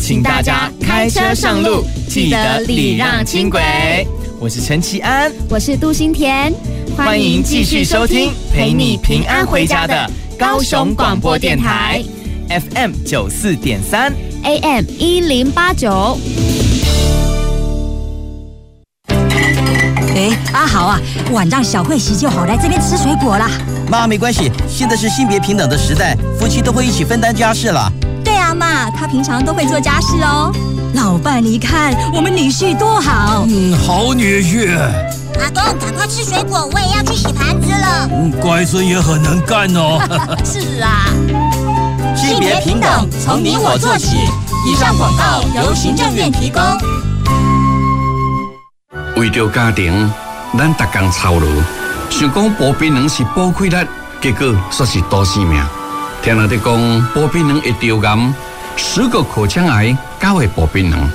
[0.00, 3.60] 请大家开车上路记得礼让轻轨。
[4.40, 6.52] 我是陈其安，我是杜新田，
[6.96, 12.02] 欢迎继续收听陪你平安回家的高雄广播电台。
[12.48, 14.12] FM 九四点三。
[14.44, 16.18] AM 一零八九。
[20.52, 21.00] 阿豪啊，
[21.32, 23.50] 晚上小慧洗就好，来这边吃水果啦。
[23.88, 27.90] 妈，没关系，现在是性别平等的时代，夫妻都会一起分担家事了。
[28.24, 30.52] 对啊，妈，他平常都会做家事哦。
[30.94, 33.44] 老伴，你看我们女婿多好。
[33.48, 34.76] 嗯，好女婿。
[35.40, 38.08] 阿公，赶快吃水果，我也要去洗盘子了。
[38.12, 39.98] 嗯，乖孙也很能干哦。
[40.44, 41.08] 是啊。
[42.14, 44.16] 性别平等，从你我做起。
[44.64, 46.62] 以上广告由行政院提供。
[49.16, 50.12] 为着家庭，
[50.58, 51.46] 咱逐工操劳。
[52.10, 53.86] 想讲薄冰能是宝贵的，
[54.20, 55.62] 结果说是多性命。
[56.22, 58.34] 听人哋讲，薄冰人会得癌，
[58.76, 61.12] 十个口腔癌九个薄冰人。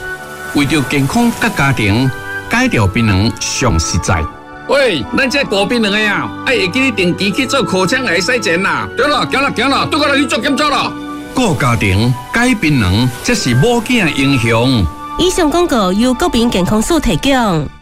[0.55, 2.09] 为着健康甲家庭，
[2.49, 4.23] 戒掉槟榔上实在。
[4.67, 8.87] 喂，咱这薄冰人的呀，哎，会记得定期去做口腔癌筛检啦。
[8.97, 10.91] 对了，行啦，行啦，都过来去做检查了。
[11.33, 14.83] 顾家庭戒槟榔，这是无惊英雄。
[15.19, 17.76] 以上广告由国民健康署提供。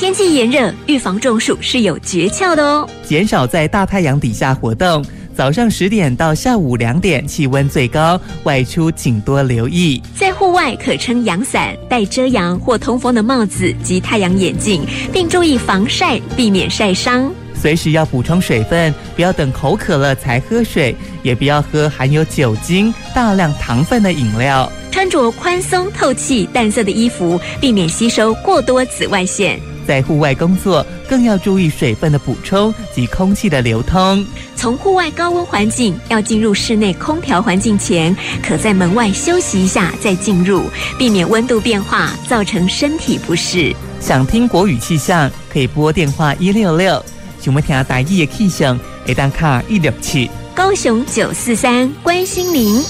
[0.00, 2.88] 天气炎热，预防中暑是有诀窍的哦。
[3.04, 5.04] 减少在大太阳底下活动，
[5.36, 10.02] 早上十点到下午两点气温最高，外出请多留意。
[10.16, 17.30] 在户外可撑阳伞、戴遮阳或通风的帽子及太阳眼镜，并注意防晒，避免晒伤。
[17.54, 24.72] 随时要补充水分，不要等口渴了才喝水，也不要喝含有酒精、大量糖分的饮料。
[24.90, 29.60] 穿着宽松透气、淡色的衣服，避免吸收过多紫外线。
[29.86, 34.24] 在户外工作，更要注意水分的补充及空气的流通。
[34.56, 40.64] 从户外高温环境要进入室内空调环境前，可在门外休息一下再进入，
[40.98, 43.74] 避免温度变化造成身体不适。
[44.00, 47.04] 想听国语气象，可以拨电话一六六。
[47.40, 50.30] 想要听台语的气象，可以打卡一六七。
[50.54, 52.82] 高雄九四三关心您。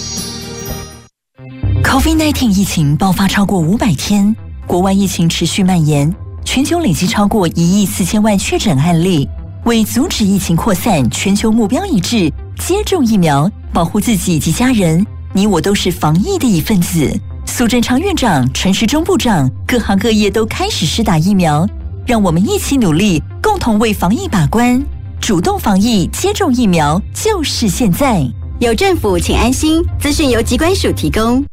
[1.85, 4.35] COVID-19 疫情爆发超过五百天，
[4.67, 6.13] 国外疫情持续蔓延。
[6.45, 9.29] 全球累计超过一亿四千万确诊案例，
[9.65, 15.07] 为阻止疫情扩散，全球目标一致：接种疫苗，保护自己及家人。
[15.33, 17.13] 你我都是防疫的一份子。
[17.47, 21.67] 苏贞昌院长、陈时中部长，各行各业都开始施打疫苗，
[22.07, 24.83] 让我们一起努力，共同为防疫把关。
[25.21, 28.27] 主动防疫，接种疫苗就是现在。
[28.59, 29.83] 有政府，请安心。
[30.01, 31.45] 资讯由机关署提供。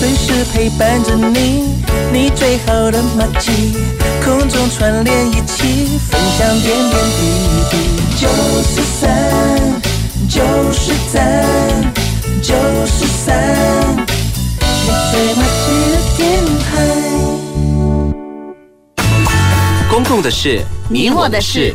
[0.00, 1.81] 随时陪伴着你，
[2.12, 3.72] 你最好的默契，
[4.22, 7.20] 空中串联一起，分享点点滴
[7.70, 7.74] 滴。
[8.20, 8.28] 九
[8.62, 9.10] 十三，
[10.28, 10.44] 九
[10.74, 11.42] 十三，
[12.42, 12.54] 九
[12.86, 13.96] 十三，
[14.60, 16.20] 你最默契的电
[16.60, 16.70] 台。
[19.90, 21.74] 公共的事，你我的事。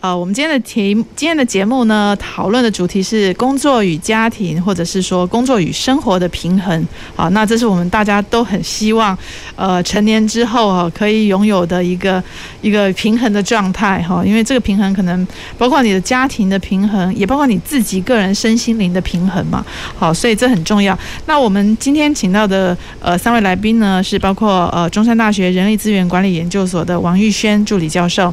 [0.00, 6.88] 呃，我们今天的题，今天的节目呢，讨论的主题是工作与家庭，或者是说工作与生活的平衡。
[7.14, 9.16] 好，那这是我们大家都很希望，
[9.56, 12.22] 呃，成年之后啊，可以拥有的一个
[12.62, 14.24] 一个平衡的状态哈。
[14.24, 19.62] 因为这个平衡可能包括你的家庭的平衡，也包括你自己个人身心灵的平衡嘛。
[19.98, 20.98] 好，所以这很重要。
[21.26, 28.32] 那我们今天请到的呃三位来宾呢，是包括呃中山大学人力资源管理研究所的王玉轩助理教授，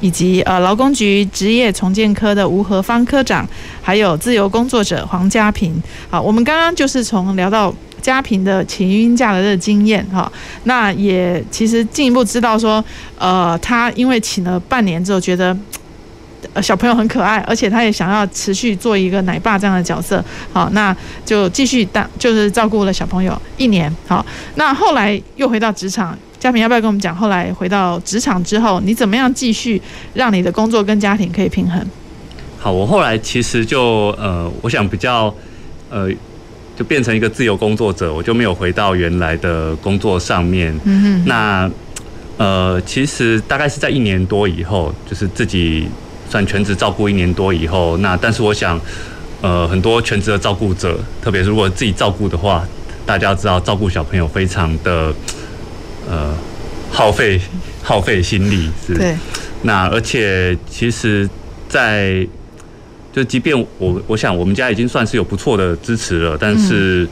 [0.00, 1.01] 以及呃劳工局。
[1.02, 3.44] 局职业重建科的吴和芳科长，
[3.82, 5.74] 还有自由工作者黄家平。
[6.08, 10.30] 好，我们刚刚就是从聊到家平的请育婴假的这个经验哈，
[10.62, 12.84] 那也其实进一步知道说，
[13.18, 15.56] 呃，他因为请了半年之后，觉得
[16.52, 26.16] 呃小朋友很可爱，而且他也想要持续做一个奶爸这样的角色，好，那就继续当就是照顾了小朋友一年，好，那后来又回到职场。
[26.42, 27.14] 家平要不要跟我们讲？
[27.14, 29.80] 后来回到职场之后，你怎么样继续
[30.12, 31.80] 让你的工作跟家庭可以平衡？
[32.58, 35.32] 好，我后来其实就呃，我想比较
[35.88, 36.10] 呃，
[36.76, 40.76] 就变成一个自由工作者，我就没有回到原来的工作上面。
[40.82, 41.24] 嗯哼。
[41.26, 41.70] 那
[42.38, 45.86] 呃，其实大概是在一年多以后，就是自己
[46.28, 48.80] 算全职照顾一年多以后，那但是我想，
[49.42, 52.66] 呃，很多全职的照顾者，特别是如果自己照顾的话，
[53.06, 55.14] 大家知道照顾小朋友非常的。
[56.12, 56.34] 呃，
[56.90, 57.40] 耗费
[57.82, 58.94] 耗费心力是。
[58.94, 59.16] 对。
[59.62, 61.26] 那而且其实，
[61.68, 62.26] 在
[63.14, 67.08] 就即便我我想我们家已经算是有不错的支持了，但是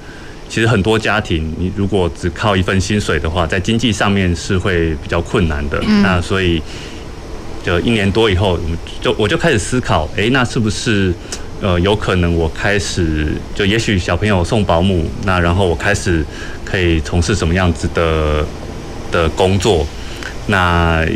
[0.49, 5.81] 其实很多家庭，你如果只靠一份薪水的话，在经济上面是会比较困难的。
[5.87, 6.03] 嗯。
[6.03, 6.61] 那所以
[7.65, 8.59] 就一年多以后，
[9.01, 11.15] 就我就开始思考，哎，那是不是
[11.63, 16.23] 呃有可能我开始就也许小朋友送保姆，那然后我开始
[16.65, 18.45] 可以从事什么样子的。
[19.11, 19.87] 的工作，
[20.47, 21.07] 那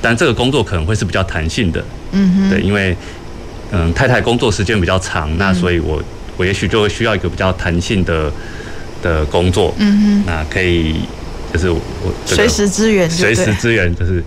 [0.00, 2.96] 但这个工作可能会是比较弹性的，嗯哼，对，因为
[3.72, 6.02] 嗯太太工作时间比较长，那所以我
[6.36, 8.30] 我也许就会需要一个比较弹性的
[9.02, 10.94] 的工作，嗯哼，那可以
[11.52, 11.80] 就是我
[12.24, 14.22] 随时支援，随时支援，就是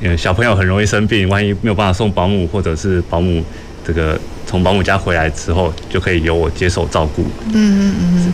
[0.00, 3.44] 嗯小朋友很容易生病，万一没有办法送保姆，或者是保姆
[3.84, 7.22] 这个从保姆家回来之后，就可以由我接手照顾，
[7.52, 8.32] 嗯嗯嗯，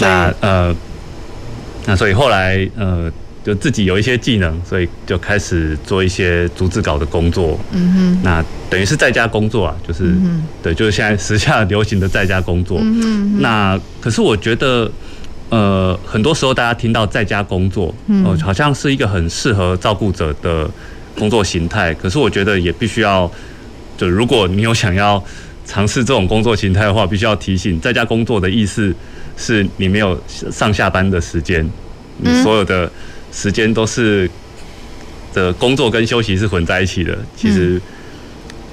[0.00, 0.76] 那呃
[1.84, 3.10] 那所以后来呃。
[3.46, 7.56] 就自己有一些技能，所以就开始做一些逐字稿的工作。
[7.70, 12.80] 嗯哼，那等于是在家工作啊，就是、嗯、对，就是现在时下流行的在家工作。
[12.82, 14.90] 嗯哼，那可是我觉得，
[15.50, 20.68] 呃，很多时候大家听到在家工作，嗯、呃，好像是一个很适合照顾者的
[21.16, 21.94] 工作形态。
[21.94, 23.30] 可是我觉得也必须要，
[23.96, 25.22] 就如果你有想要
[25.64, 28.92] 尝试这种工作形态的话，必须要提醒，在家工作的意思
[29.36, 30.20] 是你没有
[30.50, 31.64] 上下班的时间，
[32.16, 32.90] 你所有的
[33.36, 34.28] 时间都是
[35.34, 37.78] 的工作跟休息是混在一起的，其实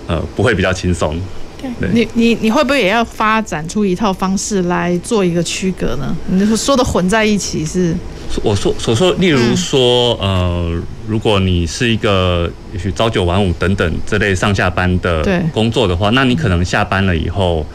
[0.07, 1.19] 呃不会比较轻松。
[1.61, 6.15] 对，你你你会不会也要发展出一套方式来做一个区隔呢？
[6.27, 7.93] 你说的混在一起是？
[8.41, 17.65] 我说所说，例如说，呃，如果你是一个也许朝九晚五等等这类上下班的工作的话，那你可能下班了以后，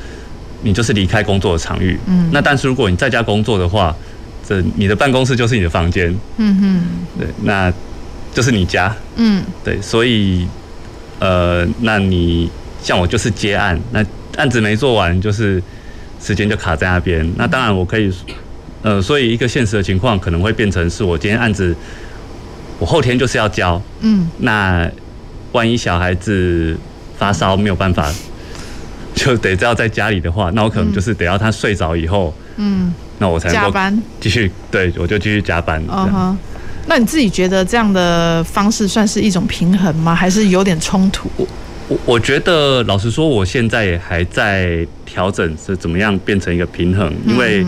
[0.62, 1.99] 你就是离开工作的场域。
[2.07, 2.28] 嗯。
[2.32, 3.95] 那但是如果你在家工作的话，
[4.49, 6.14] 这你的办公室就是你的房间。
[6.38, 6.82] 嗯哼。
[7.18, 7.72] 对，那
[8.32, 8.94] 就是你家。
[9.16, 9.44] 嗯。
[9.62, 10.46] 对，所以，
[11.18, 12.51] 呃，那你。
[12.80, 15.61] 像我就是接案，那案子没做完，就是
[16.22, 17.28] 时间就卡在那边。
[17.36, 18.09] 那当然我可以，
[18.82, 21.74] 呃，所以一个现实的情况可能会变成是我今天案子，
[22.78, 23.82] 我后天就是要交。
[23.99, 24.30] 嗯。
[24.38, 24.88] 那
[25.51, 26.78] 万一小孩子
[27.18, 28.09] 发烧没有办法，
[29.12, 33.79] 就得要在家里的话，那我可能就是得要他睡着以后，嗯，那我才能够
[34.21, 35.83] 继续，对，我就继续加班。
[35.89, 36.39] 嗯哼。
[36.87, 40.14] 那你自己觉得这样的方式算是一种平衡吗？
[40.14, 41.29] 还是有点冲突？
[41.89, 47.64] 我我觉得，老实说，我现在也还在调整是怎么样变成一个平衡，因为，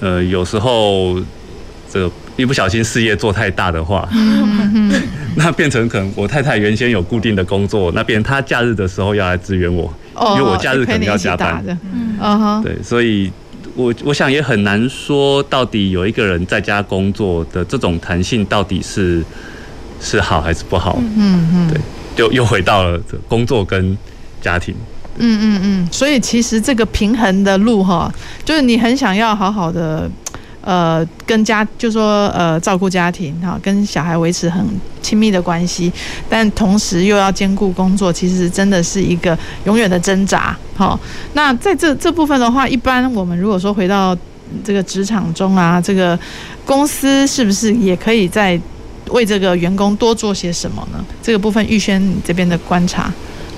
[0.00, 1.16] 呃，有时候
[1.88, 4.08] 这个一不小心事业做太大的话，
[5.36, 9.92] 那变成可能我太太原先有固定的工作，那变成她假日的时候要来支援我，
[10.30, 11.64] 因为我假日可能要加班，
[12.20, 13.32] 嗯，对，所以
[13.74, 19.24] 我我想也很难说到底有一个人在家工作的这种弹性到底是
[20.00, 21.80] 是好还是不好，嗯嗯，对。
[22.16, 23.98] 就又回到了工作跟
[24.40, 24.72] 家庭。
[25.16, 28.12] 嗯嗯嗯，所以其实这个平衡的路哈，
[28.44, 30.08] 就是你很想要好好的，
[30.64, 34.64] 呃，跟家就说呃照顾家庭哈，跟小孩维持很
[35.02, 35.92] 亲密的关系，
[36.28, 40.56] 但同时又要兼顾工作，其实真的是一个永远的挣扎。
[40.74, 40.98] 好，
[41.34, 44.16] 那在这这部分的话，一般我们如果说回到
[44.64, 46.18] 这个职场中啊，这个
[46.64, 48.58] 公司是不是也可以在
[49.10, 51.04] 为这个员工多做些什么呢？
[51.22, 53.12] 这个部分玉轩你这边的观察，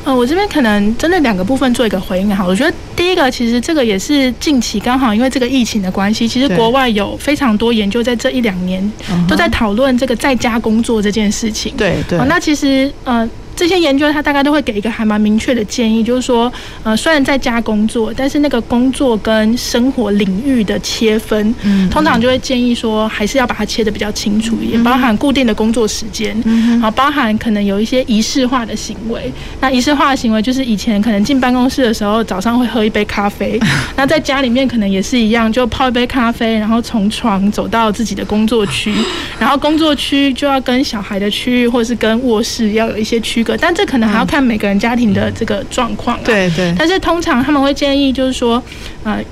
[0.06, 2.44] 呃，我这边可能针对两个部分做一个回应哈。
[2.46, 8.92] 我觉得第一个其实这个也是近期刚好因为这个疫情的关系，其实国外有非常多研究在这一两年
[9.28, 11.74] 都在讨论这个在家工作这件事情。
[11.76, 13.28] 对对，那其实呃。
[13.56, 16.52] 这些研究他大概都会给一个还蛮明确的建议，就是说，
[16.82, 29.32] 呃，虽然在家工作，但是那个工作跟生活领域的切分，嗯，通常就会建议说，还是要把它切得比较清楚一点，包含固定的工作时间，嗯，好，包含可能有一些仪式化的行为。
[29.58, 33.58] 那仪式化的行为就是以前可能进办公室的时候，早上会喝一杯咖啡，
[33.96, 38.94] 那在家里面可能也是一样，就泡一杯咖啡，然后从床走到自己的工作区，
[39.38, 43.45] 然后工作区就要跟小孩的区域或是跟卧室要有一些区。
[43.54, 46.18] 但这可能还要看每个人家庭的这个状况。
[46.24, 46.74] 对对。
[46.78, 48.62] 但是通常他们会建议，就是说，
[49.04, 49.22] 呃，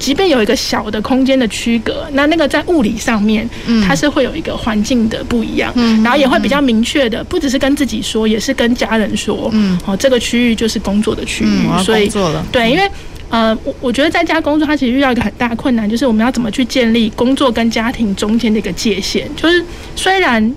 [0.00, 3.48] 即便有一个小的空间的区隔，那那个在物理上面，
[3.86, 5.72] 它是会有一个环境的不一样。
[5.76, 6.02] 嗯。
[6.02, 9.48] 然后也会比较明确的，不只是跟自己说，也是跟家人说。
[9.52, 9.78] 嗯。
[9.86, 11.60] 哦，这个区域就是工作的区域。
[11.70, 11.78] 嗯。
[11.84, 12.44] 所以做了。
[12.50, 12.90] 对，因为
[13.28, 19.30] 呃，我我觉得在家工作，它其实遇到一个很大的困难，就是我们要怎么去建立工作跟家庭中间的一个界限。
[19.36, 19.64] 就是
[19.94, 20.52] 虽然。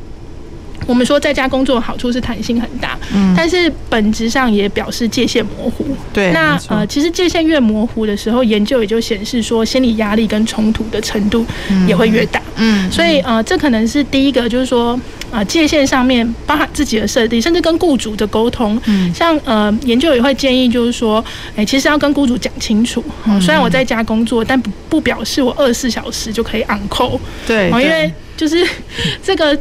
[0.85, 5.85] 我们说在家工作好处是弹性很大，嗯，但是本质上也表示界限模糊。
[6.13, 11.45] 对，那呃，其实界限越模糊的时候，研究也就显示说，心理压力跟冲突的程度
[11.87, 12.41] 也会越大。
[12.57, 14.99] 嗯，所以呃，这可能是第一个，就是说
[15.31, 18.79] 呃，界限上面包含自己的设定，甚至跟雇主的沟通。
[18.85, 21.23] 嗯，像呃，研究也会建议，就是说，
[21.55, 23.03] 哎，其实要跟雇主讲清楚。
[23.25, 27.19] 嗯，虽然我在家工作，但不不表示我二十四小时就可以 on call。
[27.45, 28.65] 对，因为就是
[29.23, 29.57] 这个。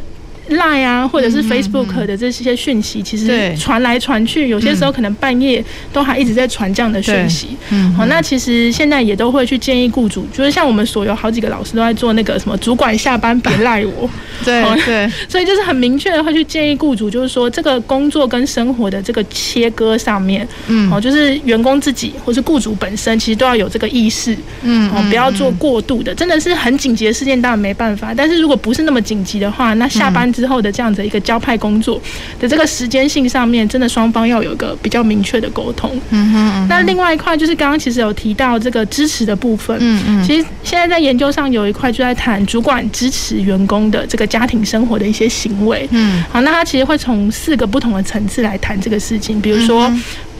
[0.49, 7.57] Line 啊，或者是 Facebook 的这些讯息，其实传来传去，有些时候可能半夜都还一直在传这样的讯息。
[7.71, 14.07] 嗯，好，那其实现在也都会去建议雇主，就是像我们所有好几个老师都在做那个什么主管下班别赖我。
[14.43, 30.31] 对对， 所以就是很明确的会去建议雇主，就是说这个工作跟生活的这个切割上面，嗯，哦，就是员工自己或是雇主本身，其实都要有这个意识，嗯，哦，不要做过度的，真的是很紧急的事件当然没办法，但是如果不是那么紧急的话，那下班。
[30.35, 32.01] 之后的这样子一个交派工作
[32.39, 35.97] 的这个时间性上面，真的双方要有一个比较明确的沟通。
[36.09, 36.67] 嗯哼。
[36.67, 39.77] 那另外一块就是刚刚其实有提到这个支持的部分。
[39.79, 40.23] 嗯嗯。
[40.25, 45.87] 其实现在在研究上有一块就在谈主管支持员工的这个家庭生活的一些行为。
[45.91, 46.21] 嗯。
[46.29, 49.89] 好，那他其实会从四个不同的层次来谈这个事情，比如说。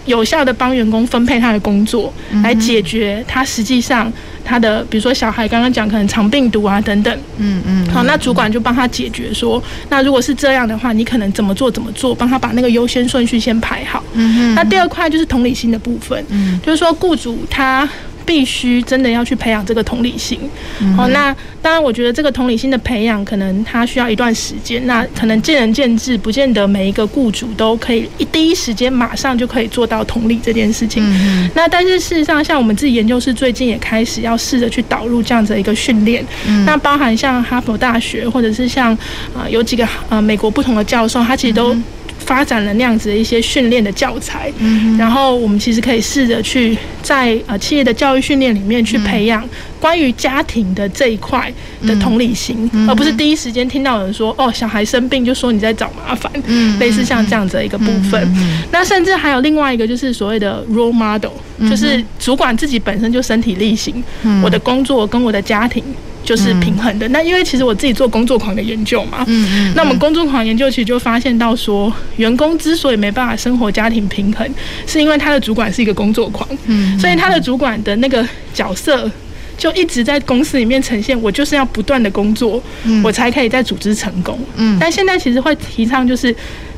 [0.05, 4.11] 有效的帮员工分配他的工作，来解决他实际上
[4.43, 14.03] 他的，比如说小孩刚刚讲可能肠病毒啊等等，嗯嗯，好，那主管就帮他解决说，那如果是这样的话，你可能怎么做怎么做，帮他把那个优先顺序先排好。
[14.13, 17.87] 嗯嗯，那第二块就是同理心的部分，嗯，就是说雇主他。
[18.25, 20.39] 必须真的要去培养这个同理心，
[20.97, 31.03] 好，那当然，我觉得这个同理心的培养，可能它需要一段时间，那可能见仁见智，不见得每一个雇主都可以一第一时间马上就可以做到同理这件事情。
[31.53, 36.25] 那但是事实上，像我们自己研究室最近也开始要试着去导入这样子的一个训练，
[36.65, 38.91] 那包含像哈佛大学，或者是像
[39.35, 41.75] 啊有几个呃美国不同的教授，他其实都。
[42.25, 49.47] 发展了那样子的一些训练的教材，嗯，然后我们其实可以试着去在呃企业的教育训练里面去培养
[49.79, 51.53] 关于家庭的这一块
[51.85, 61.31] 的同理心，嗯，而不是第一时间听到有人说哦小孩生病就说你在找麻烦，嗯，类似像这样子的一个部分，嗯，那甚至还有另外一个就是所谓的 role model，
[61.69, 65.83] 就是主管自己本身就身体力行，嗯，我的工作跟我的家庭。
[66.25, 67.07] 就是平衡的。
[67.09, 74.45] 那因为其实我自己做工作狂的研究嘛，嗯嗯，那我们工作狂研究其实就发现到说，员工之所以没办法生活家庭平衡，
[74.87, 79.09] 是因为他的主管是一个工作狂，嗯，所以他的主管的那个角色
[79.57, 82.61] 就一直在公司里面呈现，我就是要不断的工作，
[83.03, 86.35] 我才可以在组织成功，嗯，但现在其实会提倡就是。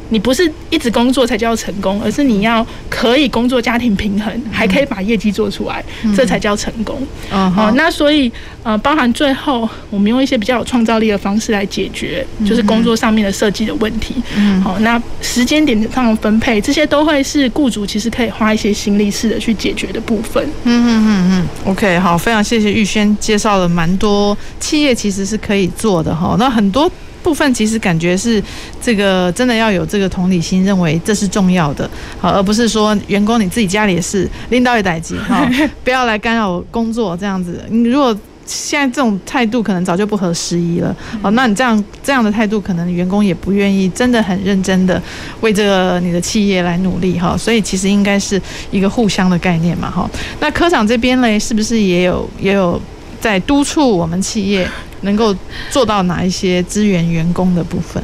[0.10, 5.84] 你不是一直工作才叫成功，而是你要可以工作家庭平衡，还可以把业绩做出来，
[6.16, 7.02] 这才叫成功。
[7.32, 8.32] 哦，那所以
[8.64, 14.16] 呃，包含最后我们用一些比较有创造力的方式来解决，就是工作上面的设计的问题。
[14.36, 20.44] 嗯，好，那时间点上的分配，这些都会是雇主其实可以花一些心力试着去解决的部分。
[20.64, 26.36] 嗯嗯嗯嗯，OK，好，非常谢谢玉轩介绍了蛮多企业其实是可以做的哈。
[26.40, 26.92] 那很多。
[27.28, 28.42] 部分其实感觉是
[28.82, 31.90] 这个真的要有这个同理心，认为这是重要的，
[32.22, 35.46] 好，而不是说员工你自己家里的事，领导也待机， 好，
[35.84, 37.66] 不要来干扰工作这样子。
[37.70, 45.02] 你如果现在这种态度，可能早就不合时宜了，好，那你这样这样的态度，可能员工也不愿意真的很认真的
[45.42, 47.36] 为这个你的企业来努力哈。
[47.36, 50.10] 所以其实应该是一个互相的概念嘛，哈。
[50.40, 52.82] 那科长这边嘞，是不是也有也有
[53.20, 54.70] 在督促我们企业？
[55.02, 55.36] 能够
[55.70, 58.02] 做到哪一些资源员工的部分？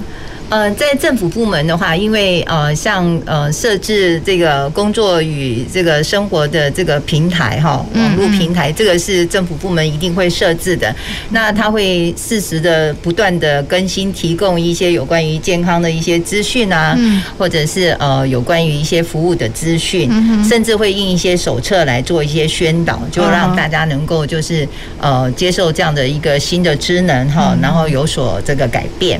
[0.50, 10.96] 呃，在政府部门的话，因为呃，像呃，设置这个工作与这个生活的这个平台哈，网络平台，这个是政府部门一定会设置的。
[11.32, 16.96] 那他会适时的不断的更新，提供一些有关于健康的一些资讯啊，
[17.36, 20.08] 或者是呃，有关于一些服务的资讯，
[20.48, 24.68] 甚至会印一些手册来做一些宣导，就让大家能够就是
[25.00, 29.20] 呃，接受这样的一个新的职能哈，然后有所这个改变。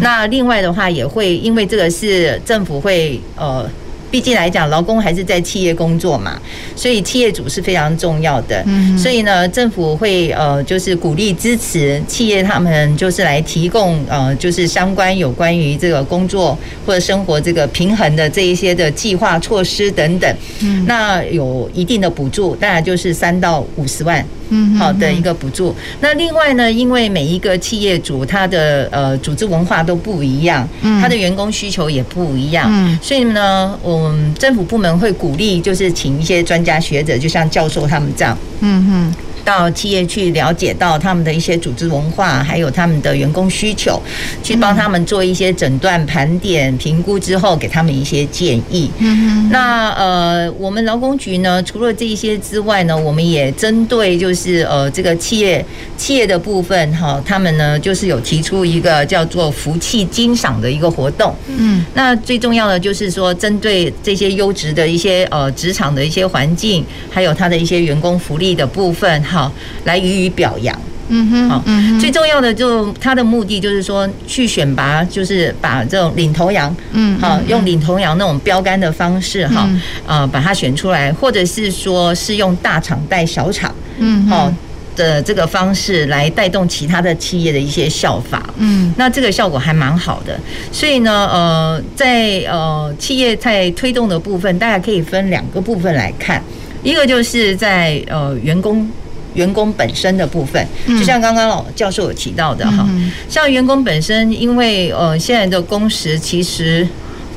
[0.00, 0.67] 那另外的。
[0.68, 3.68] 的话也会，因为这个是政府会呃。
[4.10, 6.40] 毕竟来讲，劳工还是在企业工作嘛，
[6.74, 8.64] 所以企业主是非常重要的。
[8.64, 20.36] 嗯，所以呢，政府会呃，就是鼓励支持企业，他们就是来提供呃，就是相关有关于这个工作或者生活这个平衡的这一些的计划措施等等。
[20.60, 25.74] 嗯，那有一定的补助，当然就是三到五十万，嗯，好的一个补助。
[26.00, 34.08] 那另外呢，因为每一个企业主他的呃组织文化都不一样，嗯，他的员工需求也不一样，嗯，所以呢，我。
[34.08, 39.14] 们，政府部门会鼓励，就是请一些专家学者，就像教授他们这样，嗯哼，
[39.48, 43.98] 到企业去了解到他们的一些组织文化，还有他们的员工需求，
[44.42, 48.90] 去帮他们做一些诊断、盘点、评估之后，给他们一些建议。
[48.98, 55.64] 嗯哼，那呃，我们劳工局呢，除了这一些之外呢，我们也针对就是呃这个企业
[55.96, 61.34] 企业的部分哈，他们呢就是有提出一个叫做福气金赏的一个活动。
[61.46, 69.37] 嗯，那最重要的就是说，针对这些优质的一些呃职场的一些环境，还有他的一些员工福利的部分哈，
[69.84, 70.76] 来予以表扬。
[71.10, 71.64] 嗯哼，好，
[71.98, 79.66] 最重要的就他的目的就是说去选拔，就是把这种领头羊，嗯，好，用领头羊那种标杆的方式哈，
[80.06, 84.52] 啊，把它选出来，或者是说是用大厂带小厂，嗯，好。
[84.98, 90.36] 的这个方式来带动其他的企业的一些效法，嗯，那这个效果还蛮好的。
[90.72, 96.42] 所以呢，呃，在呃企业在推动的部分，大家可以分两个部分来看，
[96.82, 98.90] 一个就是在呃员工。
[99.38, 102.86] 员工本身的部分，就像刚刚老教授有提到的哈，
[103.28, 106.86] 像员工本身，因为呃现在的工时其实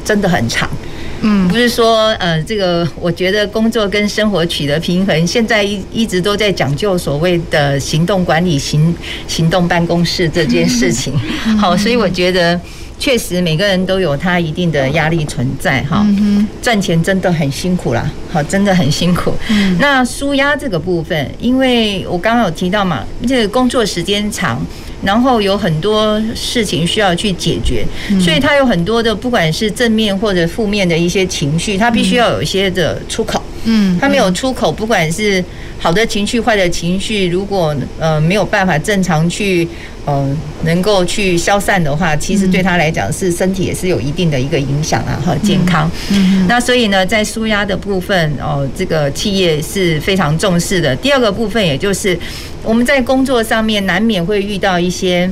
[0.04, 0.68] 真的很长。
[1.24, 8.96] 嗯，不是说呃，这个我觉得工作跟生活取得平衡，现在一一直都在讲究所谓的行动管理、行
[9.28, 11.14] 行动办公室这件事情。
[11.60, 12.60] 好，所以我觉得
[13.02, 16.06] 确实每个人都有他一定的压力存在哈。
[16.62, 19.34] 赚钱真的很辛苦啦，好，真的很辛苦。
[19.80, 24.64] 那舒压这个部分，因为我刚刚有提到嘛，这个工作时间长。
[25.04, 27.84] 然后有很多事情需要去解决，
[28.20, 33.41] 所以他有很多的，不管是正面或者负面的一些情绪，他必须要有一些的出口。
[33.64, 35.44] 嗯，他没有出口，不管是
[35.78, 39.68] 好的情绪、坏的情绪，如果呃没有办法正常去
[40.06, 40.28] 呃
[40.64, 45.90] 能够去消散的话，其实对他来讲是身体也是有一定的一个影响啊和健康。
[46.10, 50.96] 嗯，那所以呢，在舒压的部分哦，这个企业是非常重视的。
[50.96, 52.18] 第二个部分，也就是
[52.64, 55.30] 我们在工作上面难免会遇到一些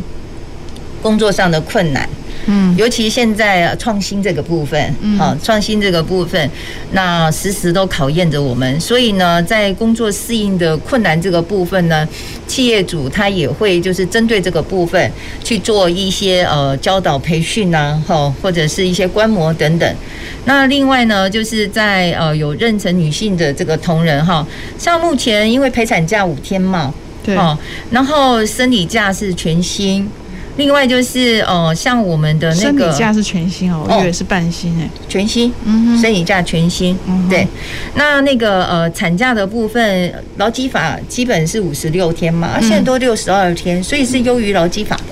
[1.01, 2.07] 工作上的困难。
[2.45, 6.49] 嗯，尤其现在创新这个部分，嗯好，创新这个部分，
[6.93, 8.79] 那时时都考验着我们。
[8.79, 12.07] 所以呢，在工作适应的困难这个部分呢，
[12.47, 15.11] 企业主他也会就是针对这个部分
[15.43, 19.95] 去做一些呃教导培训呐，哈，或者是一些观摩等等。
[20.45, 24.45] 那另外呢，就是在呃有妊娠女性的这个同仁哈，
[24.77, 27.35] 像目前因为陪产假五天嘛，对，
[27.91, 30.09] 然后生理假是全薪。
[30.60, 36.95] 另外就是呃，像我们的那个生理假是全新哦，我以为是半新哎，全新，嗯，生理假全薪，
[37.30, 37.47] 对。
[37.95, 45.03] 那那个呃，产假的部分，劳基法基本是五十六天嘛，现在都六十二天，所以是优于劳基法的。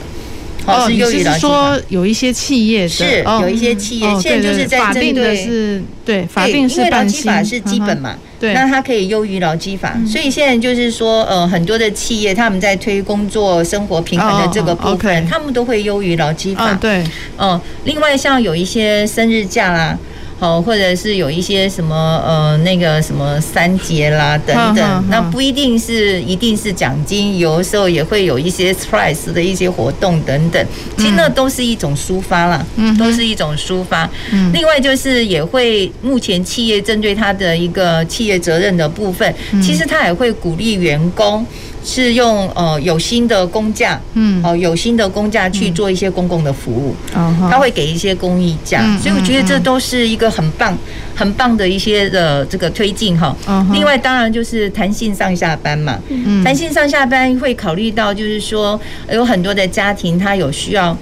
[0.68, 1.40] 哦，是。
[1.40, 8.16] 说有一些企业是有一些企业现在就是在针对是，对，法定是半薪，因为劳基法是基本嘛。
[8.40, 16.72] 对，那它可以优于劳基法，嗯、所以现在就是说，呃，很多的企业他们在推工作生活平衡的这个部分，他们都会优于劳基法。
[16.72, 17.00] 哦、对，
[17.38, 19.98] 嗯、呃，另外像有一些生日假啦。
[20.40, 30.64] 好，或者是有一些什么呃，那个什么三节啦等等，那不一定是一定是奖金，有的时候也会有一些 surprise 的一些活动等等。
[30.96, 34.08] 其实那都是一种抒发啦，嗯，都是一种抒发。
[34.32, 41.46] 嗯，另外就是也会目前企业针对他的一个企业责任的部分，其实他也会鼓励员工。
[41.90, 50.78] 是用呃有薪的工价，嗯，哦有薪的工价去做一些公共的服务，嗯，他会给一些公益价，所以我觉得这都是一个很棒、
[51.16, 53.34] 很棒的一些的这个推进哈。
[53.72, 58.78] 另外当然就是弹性上下班嘛，嗯，弹性上下班会考虑到就是说
[59.10, 60.96] 有很多的家庭他有需要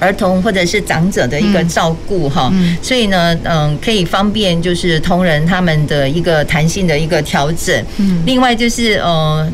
[0.00, 2.52] 儿童或者是长者的一个照顾哈，
[2.82, 9.48] 所以呢，嗯，可以方便就是同仁他们的一个弹性的一个调整，嗯，另外就是呃。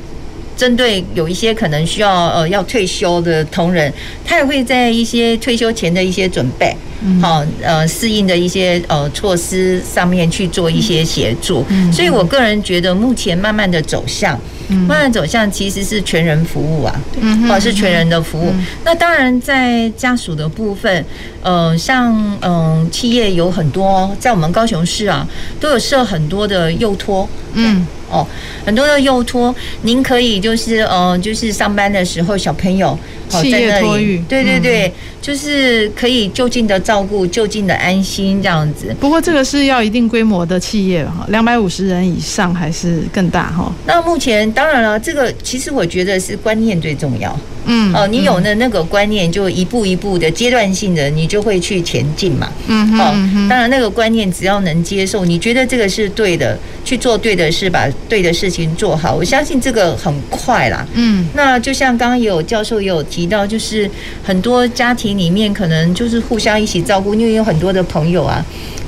[0.56, 3.92] 针对有一些可能需要呃要退休的同仁，
[4.24, 6.74] 他也会在一些退休前的一些准备，
[7.20, 11.64] 好呃适应的一些呃措施上面去做一些协助。
[11.92, 14.38] 所以我个人觉得，目前慢慢的走向，
[14.68, 17.00] 慢慢走向其实是全人服务啊，
[17.48, 18.52] 哦是全人的服务。
[18.84, 21.04] 那当然在家属的部分，
[21.42, 25.26] 呃像嗯企业有很多，在我们高雄市啊
[25.60, 27.86] 都有设很多的幼托，嗯。
[28.10, 28.24] 哦，
[28.64, 29.52] 很多的幼托，
[29.82, 32.96] 您可以就是呃，就是上班的时候小朋友
[33.28, 38.94] 企业托育，对对对，就是可以就近的照顾，就近的安心这样子。
[39.00, 43.72] 不过这个是要一定规模的企业哈，两百五十人以上还是更大哈？
[43.86, 47.36] 那目前当然了，这个其实我觉得是观念最重要。
[47.66, 52.52] 嗯，哦，你有了那个观念，就一步一步的阶段性的，你就会去前进嘛。
[52.66, 60.86] 嗯哼，哦，当然那个观念只要能接受，你觉得这个是对的，去做对的事，把对的事情做好，我相信这个很快啦。
[60.92, 63.90] 嗯，那就像刚刚也有教授也有提到，就是
[64.22, 68.44] 很多家庭里面可能就是互相一起照顾，因为有很多的朋友啊，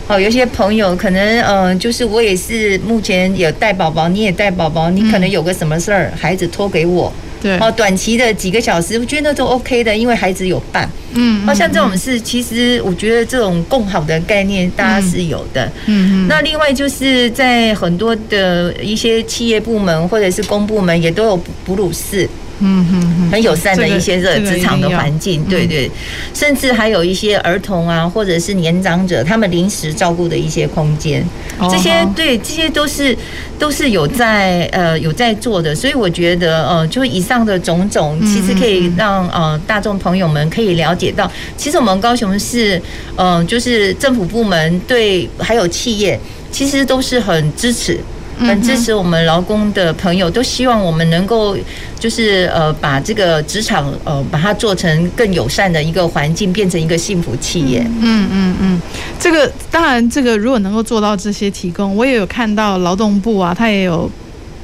[0.09, 7.13] 哦，有些朋友可能嗯，就是我也是目前有带宝宝，你也带宝宝，你可能有个什么事儿，孩子托给我。
[7.43, 10.89] 对，哦，短期的几个小时，我觉得那都 OK 的，因为孩子有伴。
[11.13, 15.67] 嗯，好像这种事，其实我觉得这种共好的概念，大家是有的。
[15.87, 16.29] 嗯嗯。
[16.29, 22.29] 那另外就是在很多的一些企业部门或者是公部门，也都有哺乳室。
[22.61, 25.91] 嗯嗯，很友善的一些这职场的环境，对对，
[26.33, 31.25] 甚至还有一些儿童啊，或者是年长者，他们临时照顾的一些空间，
[31.71, 33.17] 这些对，这些都是
[33.59, 42.81] 都是有在呃有在做的，所以我觉得呃，就以上的种种，其实可以让呃大众朋友们可以了解到，其实我们高雄市
[43.17, 46.19] 呃就是政府部门对还有企业，
[46.51, 47.99] 其实都是很支持。
[48.39, 51.57] 很支持我们劳工的朋友，都希望我们能够
[51.99, 57.81] 就是呃把这个职场呃把它做成更友善的一个环境，变成一个幸福企业。
[58.01, 58.81] 嗯嗯嗯，
[59.19, 64.11] 这个当然，这个如果能够做到这些提供，我也有看到劳动部啊，他也有。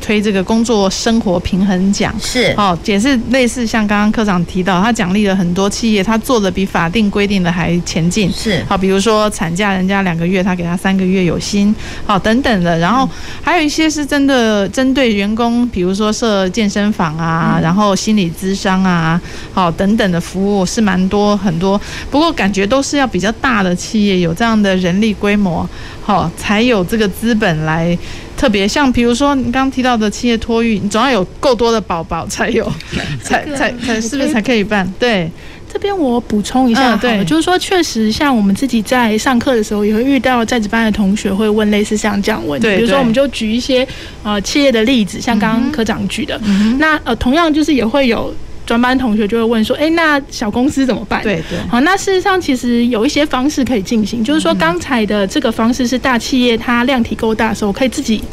[0.03, 2.13] 推这个工作生活平衡奖。
[2.21, 2.53] 是。
[2.59, 8.31] 哦，也是类似像刚刚科长提到，他奖励了很多企业，他做的比法定规定的还前进。
[8.33, 8.63] 是。
[8.69, 11.75] 好，比如说产假人家两个月，他给他三个月有薪，
[12.05, 13.09] 好等等的，然后
[13.41, 19.21] 还有一些是真的针对员工，比如说设健身房啊，然后心理咨商啊，
[19.55, 21.81] 好等等的服务是蛮多很多，
[22.11, 25.69] 不过感觉都是要比较大的企业有这样的人力规模，
[26.03, 27.97] 好才有这个资本来。
[28.43, 32.69] 特别像比如说你刚刚提到的企业托育，你总要有够多的宝宝才有，
[33.23, 34.85] 才才才是不是才可以办？
[34.99, 35.31] 对，
[35.73, 43.87] 这边我补充一下，对，就是说确实像我们自己在上课的时候，也会遇到在职班的同学会问类似像这样问题，比如说我们就举一些
[44.25, 46.37] 呃企业的例子，像刚刚科长举的，
[46.81, 48.35] 那呃同样就是也会有。
[48.73, 58.25] 专班同学就会问说：“哎，那小公司怎么办？”对对，好，那事实上其实有一些方式可以进行，就是说刚才的这个方式是大企业它量体够大的时候可以自己。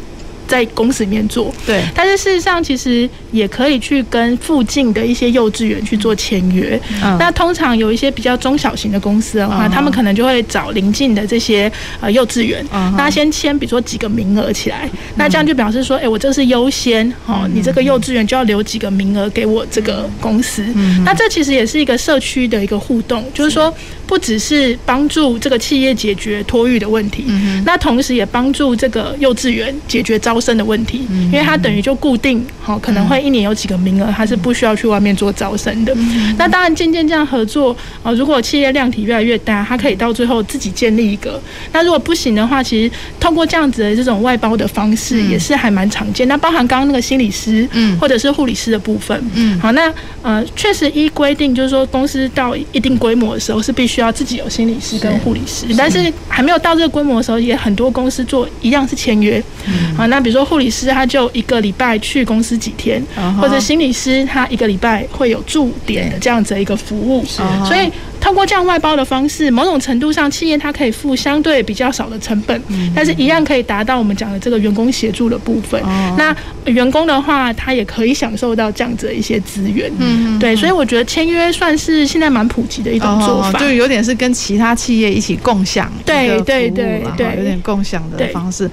[0.50, 6.78] 在公司里面做，对，但是事实上其实也可以去跟附近的一些幼稚园去做签约。
[7.04, 11.70] 嗯，那通常有一些比较中小型的公司的话，他们可能就会找邻近的这些
[12.00, 20.66] 呃幼稚园，那先签，比如说几个名额起来，那这样就表示说，哎，我这是优先，哦，你这个幼稚园就要留几个名额给我这个公司。
[21.04, 23.72] 那这其实也是一个社区的一个互动，就是说
[24.10, 27.26] 不只是帮助这个企业解决托育的问题，
[27.64, 35.94] 那同时也帮助这个幼稚园解决招生的问题，因为它等于就固定，好，可能会一年有几个名额，它是不需要去外面做招生的。
[36.36, 41.40] 那当然渐渐这样合作，啊，如果企业量体越来越大，它可以到最后自己建立一个。
[41.70, 46.26] 那如果不行的话，其实通过这样子的这种外包的方式，也是还蛮常见。
[46.26, 49.92] 那包含刚刚那个心理师，嗯，或者是护理师的部分，嗯，好，那
[50.22, 55.66] 呃，确实依规定，就是说公司到一定规模的时候，是必须要自己有心理师跟护理师。
[55.76, 60.30] 但是还没有到这个规模的时候，也很多公司做一样是签约，嗯，好，那比。
[60.30, 63.34] 如说护理师他就一个礼拜去公司几天，uh.
[63.34, 67.66] 或者心理师他一个礼拜会有驻点的这样子的一个服务，uh.
[67.66, 67.90] 所以
[68.20, 75.82] 通过这样外包的方式，某种程度上企业它可以付相对比较少的成本，嗯、但是一样可以达到我们讲的这个员工协助的部分。
[75.82, 76.14] Uh.
[76.16, 79.90] 那员工的话，他也可以享受到这样子的一些资源。
[79.98, 80.40] 嗯、uh.
[80.40, 83.60] 对，所以我觉得签约算是现在蛮普及的一种做法，uh.
[83.60, 88.70] 就有点是跟其他企业一起共享，对对对对，有点共享的方式。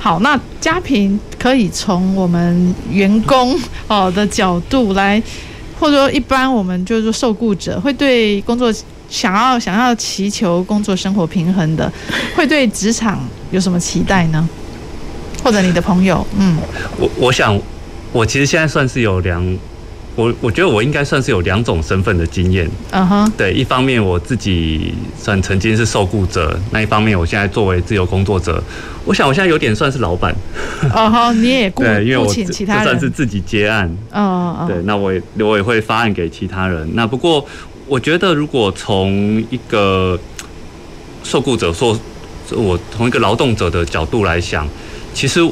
[0.00, 3.58] 好，那家平可以从我们员工
[3.88, 5.20] 哦的角度来，
[5.78, 8.72] 或者说一般我们就是说受雇者会对工作
[9.08, 11.90] 想要想要祈求工作生活平衡的，
[12.36, 13.20] 会对职场
[13.50, 14.48] 有什么期待呢？
[15.42, 16.58] 或者你的朋友，嗯，
[16.98, 17.58] 我我想
[18.12, 19.58] 我其实现在算是有两。
[20.18, 28.60] 我我觉得我应该算是有两种身份的经验，嗯哼，对，一方面我自己算曾经是受雇者，那一方面我现在作为自由工作者，
[29.04, 30.34] 我想我现在有点算是老板，
[30.92, 37.46] 哦哈，你也雇对，因为我请其他人算是自己接案，哦哦，对，那我也我也会发案给其他人，那不过
[37.86, 40.18] 我觉得如果从一个
[41.22, 41.96] 受雇者说，
[42.56, 44.66] 我从一个劳动者的角度来想，
[45.14, 45.48] 其实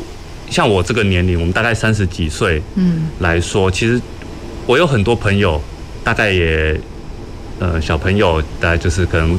[0.51, 4.01] 像我这个年龄，我们大概三十几岁，嗯，来说，其实。
[4.67, 5.61] 我有很多朋友，
[6.03, 6.79] 大概也，
[7.61, 9.39] 呃，小朋友大概就是可能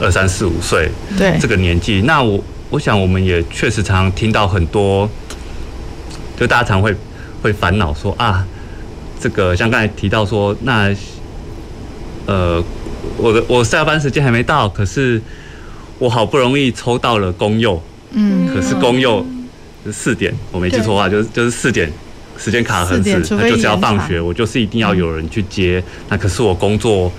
[0.00, 2.02] 二三四五岁，对这个年纪。
[2.02, 5.08] 那我我想我们也确实常常听到很多，
[6.36, 6.92] 就大家常会
[7.42, 8.44] 会烦恼说啊，
[9.20, 10.92] 这个像刚才提到说，那
[12.26, 12.60] 呃，
[13.16, 15.22] 我的我下班时间还没到，可是
[16.00, 19.24] 我好不容易抽到了公幼，嗯，可是公幼
[19.84, 21.88] 是四点，我没记错的话，就是就是四点。
[22.38, 25.82] 时间卡很死，那就是要放学，我就是一定要有人去接。
[26.08, 27.12] 那可是我工作，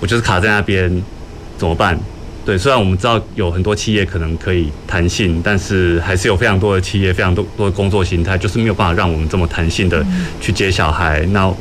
[0.00, 0.90] 我就是卡在那边，
[1.56, 1.98] 怎么办？
[2.44, 10.04] 对，虽然我们知道有很多企业可能可以弹性，但是还是有非常多的企业，非常多多的工作形态，就是没有办法让我们这么弹性的
[10.40, 11.20] 去接小孩。
[11.32, 11.52] 那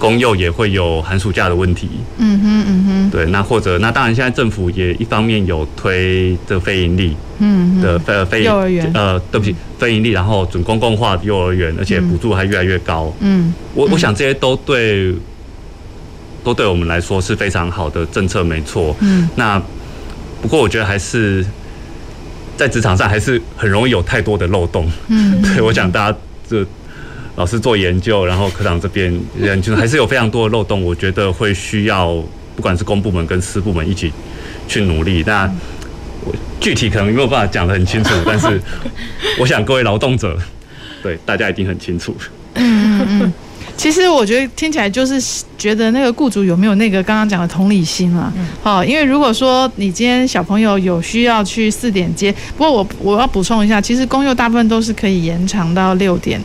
[0.00, 1.88] 公幼也会有寒暑假的问题。
[2.16, 3.10] 嗯哼，嗯哼。
[3.10, 13.12] 对，那或者那当然，现在政府也一方面有推这个非盈利，嗯的非非幼儿园，呃，对不起，非盈利，然后准公共化幼儿园，而且补助还越来越高。
[13.20, 15.14] 嗯，我我想这些都对，
[16.42, 18.96] 都对我们来说是非常好的政策，没错。
[19.00, 19.62] 嗯，那
[20.40, 21.44] 不过我觉得还是
[22.56, 24.90] 在职场上还是很容易有太多的漏洞。
[25.08, 26.66] 嗯， 对，我想大家这。
[27.36, 32.14] 老师做研究，然后科长这边人就还是有非常多的漏洞，我觉得会需要
[32.56, 34.12] 不管是公部门跟私部门一起
[34.68, 35.22] 去努力。
[35.26, 35.50] 那
[36.24, 38.60] 我具体可能没有办法讲得很清楚，但是
[39.38, 40.36] 我想各位劳动者，
[41.02, 42.14] 对大家一定很清楚。
[42.54, 43.32] 嗯嗯嗯。
[43.80, 48.30] 其实我觉得听起来就是觉得那个雇主有没有那个刚刚讲的同理心啊？
[48.62, 56.38] 好，因为如果说你今天小朋友有需要去四点接，不过我我要补充一下，其实公幼大部分都是可以延长到六点，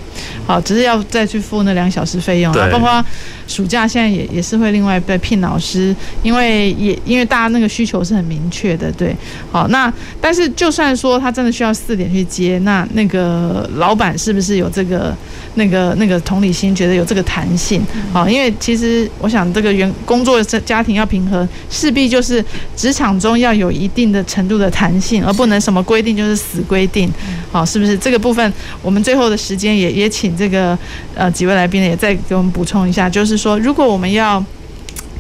[0.48, 2.70] 好，只是要再去付那两小时费用啊。
[2.72, 3.06] 包括
[3.48, 5.94] 暑假现在也也是会另外被聘老师，
[6.24, 9.14] 因为也因为大家那个需求是很明确的，对。
[9.52, 15.14] 好，那但是就算说他真的需要四点去接，那那个老板是不是有这个
[15.56, 17.26] 那个那个同理心，觉得有这个？
[17.26, 17.84] 弹性，
[18.14, 22.42] 好，因为其实我想，这个员工作家庭要平衡，势必就是
[22.78, 27.12] 职场中要有一定的程度的弹性，而不能什么规定就是死规定，
[27.52, 27.98] 好，是不是？
[27.98, 30.78] 这个部分我们最后的时间也也请这个
[31.16, 34.44] 呃几位来宾也再给我们补充一下，就是说，如果我们要。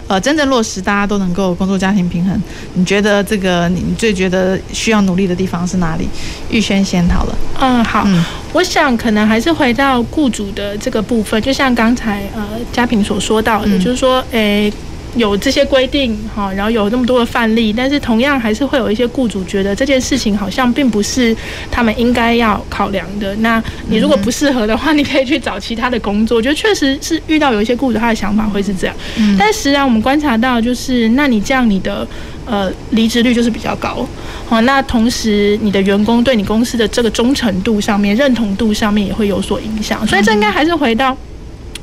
[0.07, 2.39] 呃，真正落实大家都能够工作家庭平衡，
[2.76, 6.07] 你觉得这个你最觉得需要努力的地方是哪里？
[6.51, 7.36] 玉轩先好了。
[7.59, 14.74] 嗯，好，嗯，我想可能还是回到雇主的这个部分，就像刚才呃嘉平所说到的，嗯，就是说，诶、欸。
[15.16, 21.36] 有这些规定哈，然后有那么多的范例，但是同样还是会有一些雇主觉得这件事情好像并不是
[21.72, 23.36] 他们应该要考量的。
[23.38, 26.38] 那你如果不适合的话，你可以去找其他的工作。
[26.38, 28.95] 我觉得确实是遇到有一些雇主他的想法会是这样，
[29.39, 32.05] 但实际上我们观察到就是，那你这样你的
[32.45, 34.05] 呃离职率就是比较高，
[34.47, 40.05] 好，那同时你的员工对你公司的这个忠诚度上面、认同度上面也会有所影响。
[40.05, 41.16] 所以这应该还是回到。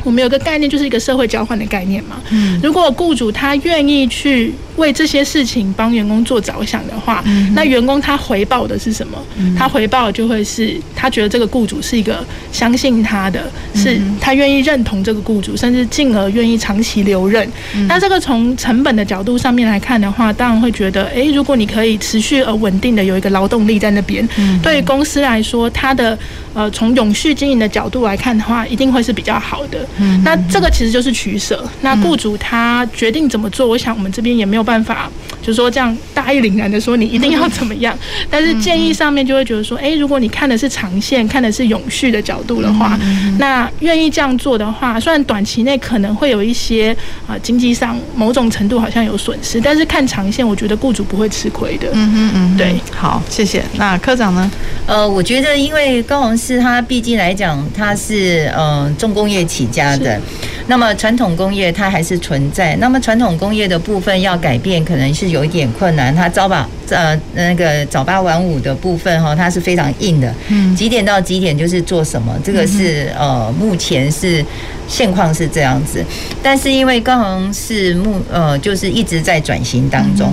[0.05, 2.16] 我们有个概念，就是一个社会交换的概念嘛。
[2.30, 9.18] 嗯，如果雇主他愿意去为这些事情帮员工做着想的话，嗯，那员工他回报的是什么？
[9.36, 17.46] 嗯，他回报就会是他觉得这个雇主是一个相信他的，是他愿意认同这个雇主，甚至进而愿意长期留任。
[17.74, 26.18] 嗯，那这个从成本的角度上面来看的话，当然会觉得，诶，如果你可以持续而稳定的有一个劳动力在那边，嗯，对于公司来说，它的
[26.55, 29.86] 呃从永续经营的角度来看的话，一定会是比较好的。
[29.99, 31.64] 嗯，那这个其实就是取舍。
[31.82, 37.97] 那雇主他决定怎么做，我想我们这边也没有办法，就是说这样大义凛然的说你一定要怎么样。
[38.30, 42.99] 但是建议上面就会觉得说，哎，如果你看的是长线，看的是永续的角度的话，
[43.38, 51.88] 那愿意这样做的话，虽然短期内可能会有一些啊经济上某种程度好像有损失，但是看长线，我觉得雇主不会吃亏的。
[51.93, 53.62] 嗯嗯嗯，对，好，谢谢。
[53.74, 54.51] 那科长呢？
[54.86, 59.82] 呃，我觉得因为高雄市它毕竟来讲，它是嗯、呃、重工业起家。
[59.97, 60.20] 的，
[60.66, 62.76] 那么传统工业它还是存在。
[62.76, 66.14] 那么传统工业的部分要改变，可能是有一点困难。
[66.14, 70.33] 它早八呃那个早八晚五的部分哈，它是非常硬的。
[70.49, 74.45] 嗯，几点到几点就是做什么，这个是呃目前是
[74.87, 76.05] 现况是这样子。
[76.43, 80.33] 但是因为高雄是目呃就是一直在转型当中，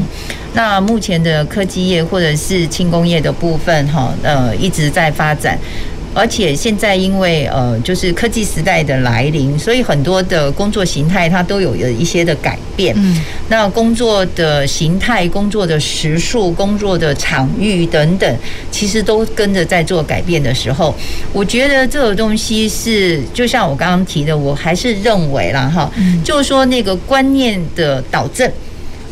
[0.53, 5.57] 那目前的科技业或者是轻工业的部分哈呃一直在发展。
[6.13, 12.93] 而且现在因为呃，就是科技时代的来临，所以很多的工作形态它都有有一些的改变。
[12.97, 18.37] 嗯，那工作的形态、工作的时数、工作的场域等等，
[18.71, 20.95] 其实都跟着在做改变的时候，
[21.31, 25.91] 我觉得这个东西是就像我刚刚提的，我还是认为啦哈，
[26.23, 28.51] 就是说那个观念的导正。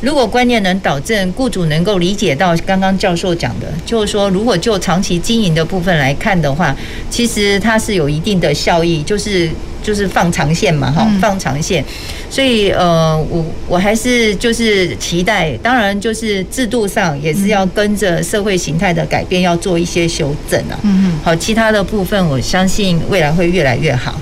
[0.01, 6.75] 如果观念能导正，雇主能够理解到刚刚教授讲的，就是说，如果就长期经营的部分来看的话，
[7.09, 9.49] 其实它是有一定的效益，就是
[9.81, 11.83] 就是放长线嘛，哈，放长线。
[12.29, 20.77] 所以呃，我我还是就是期待，当然就是制度上也是要跟着社会形态的改变，要做一些修正啊。
[20.83, 21.19] 嗯嗯。
[21.23, 24.13] 好，其他的部分我相信未来会越来越好。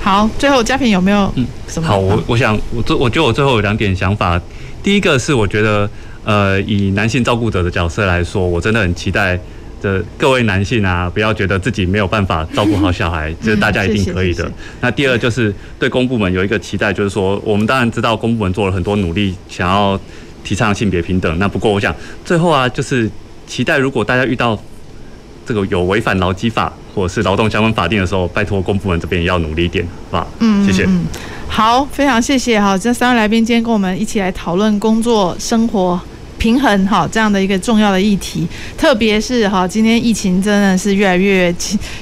[0.00, 1.88] 好，最后嘉平有没有嗯什么？
[1.88, 4.38] 好，我我想我最我觉得我最后有两点想法。
[4.82, 5.88] 第一个是我觉得，
[6.24, 9.38] 呃，以男性照顾者的角色来说，我真的很期待
[9.80, 14.50] 的各位男性啊，不要觉得自己没有办法照顾好小孩， 这大家一定可以的。
[14.80, 19.98] 那第二就是对公部门有一个期待，就是说，我们当然知道公部门做了很多努力，想要
[20.42, 21.38] 提倡性别平等。
[21.38, 23.08] 那不过我想最后啊，就是
[23.46, 24.60] 期待如果大家遇到
[25.46, 30.26] 这个有违反劳基法或者是劳动相关法定的时候，拜托公部门这边也要努力一点，好吧？
[30.40, 30.88] 嗯，谢谢。
[31.48, 36.00] 好，非常谢谢哈，这三位来宾今天跟我们一起来讨论工作生活
[36.42, 38.44] 平衡哈，这样的一个重要的议题，
[38.76, 41.54] 特别是哈，今天疫情真的是越来越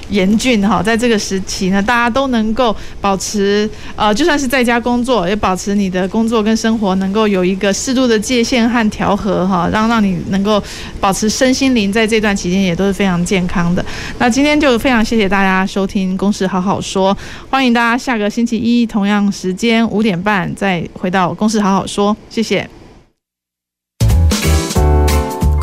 [0.08, 10.62] 严峻哈，在这个时期呢，大家都能够保持呃，就算是在家工作，也保持你的工作跟生活能够有一个适度的界限和调和哈，让让你能够
[10.98, 13.84] 保持身心灵在这段期间也都是非常健康的。
[14.16, 17.14] 那今天就非常谢谢大家收听《公事好好说》，
[17.50, 22.66] 欢迎大家下个星期一同样时间五点半再回到《公事好好说》，谢谢。